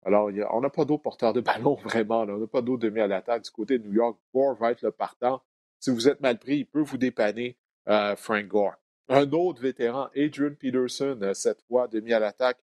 [0.04, 2.20] Alors, on n'a pas d'autres porteurs de ballon, vraiment.
[2.20, 4.18] On n'a pas d'autres demi à l'attaque du côté de New York.
[4.34, 5.40] Gore va être le partant.
[5.80, 7.56] Si vous êtes mal pris, il peut vous dépanner,
[7.88, 8.74] euh, Frank Gore.
[9.08, 12.58] Un autre vétéran, Adrian Peterson, cette fois demi à l'attaque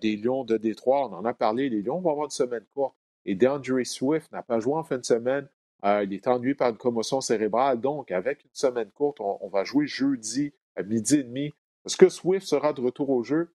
[0.00, 1.08] des Lions de Détroit.
[1.08, 1.68] On en a parlé.
[1.68, 2.96] Les Lions vont avoir une semaine courte.
[3.26, 5.48] Et DeAndre Swift n'a pas joué en fin de semaine.
[5.84, 7.80] Euh, il est ennuyé par une commotion cérébrale.
[7.80, 11.52] Donc, avec une semaine courte, on, va jouer jeudi à midi et demi.
[11.84, 13.52] Est-ce que Swift sera de retour au jeu?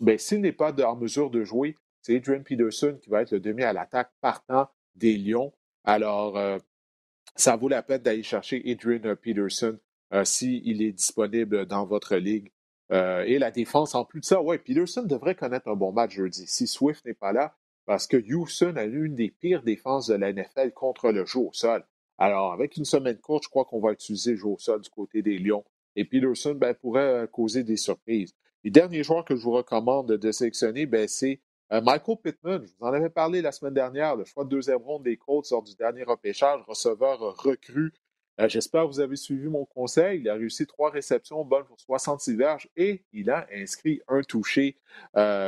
[0.00, 3.40] Bien, s'il n'est pas en mesure de jouer, c'est Adrian Peterson qui va être le
[3.40, 5.52] demi à l'attaque partant des Lions.
[5.84, 6.58] Alors, euh,
[7.36, 9.78] ça vaut la peine d'aller chercher Adrian Peterson
[10.12, 12.52] euh, s'il est disponible dans votre ligue.
[12.90, 16.44] et la défense, en plus de ça, ouais, Peterson devrait connaître un bon match jeudi.
[16.46, 20.32] Si Swift n'est pas là, parce que Houston a l'une des pires défenses de la
[20.32, 21.84] NFL contre le jeu au sol.
[22.18, 24.90] Alors, avec une semaine courte, je crois qu'on va utiliser le jeu au sol du
[24.90, 25.64] côté des Lions.
[25.96, 28.34] Et Peterson ben, pourrait euh, causer des surprises.
[28.64, 31.40] Les derniers joueurs que je vous recommande de sélectionner, ben, c'est
[31.72, 32.64] euh, Michael Pittman.
[32.64, 35.50] Je vous en avais parlé la semaine dernière, le choix de deuxième ronde des Colts
[35.50, 37.92] lors du dernier repêchage, receveur recru.
[38.40, 40.20] Euh, j'espère que vous avez suivi mon conseil.
[40.20, 44.78] Il a réussi trois réceptions bonnes pour 66 verges et il a inscrit un touché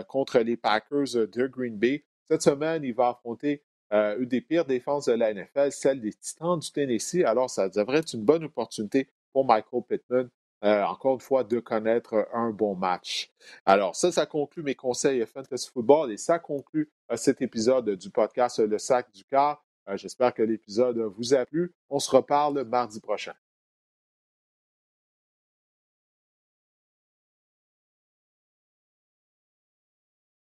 [0.09, 2.05] contre les Packers de Green Bay.
[2.29, 3.63] Cette semaine, il va affronter
[3.93, 7.23] euh, une des pires défenses de la NFL, celle des Titans du Tennessee.
[7.25, 10.29] Alors, ça devrait être une bonne opportunité pour Michael Pittman,
[10.65, 13.31] euh, encore une fois, de connaître un bon match.
[13.67, 18.11] Alors, ça, ça conclut mes conseils Fantasy Football et ça conclut euh, cet épisode du
[18.11, 19.65] podcast Le Sac du Car.
[19.95, 21.75] J'espère que l'épisode vous a plu.
[21.91, 23.35] On se reparle mardi prochain.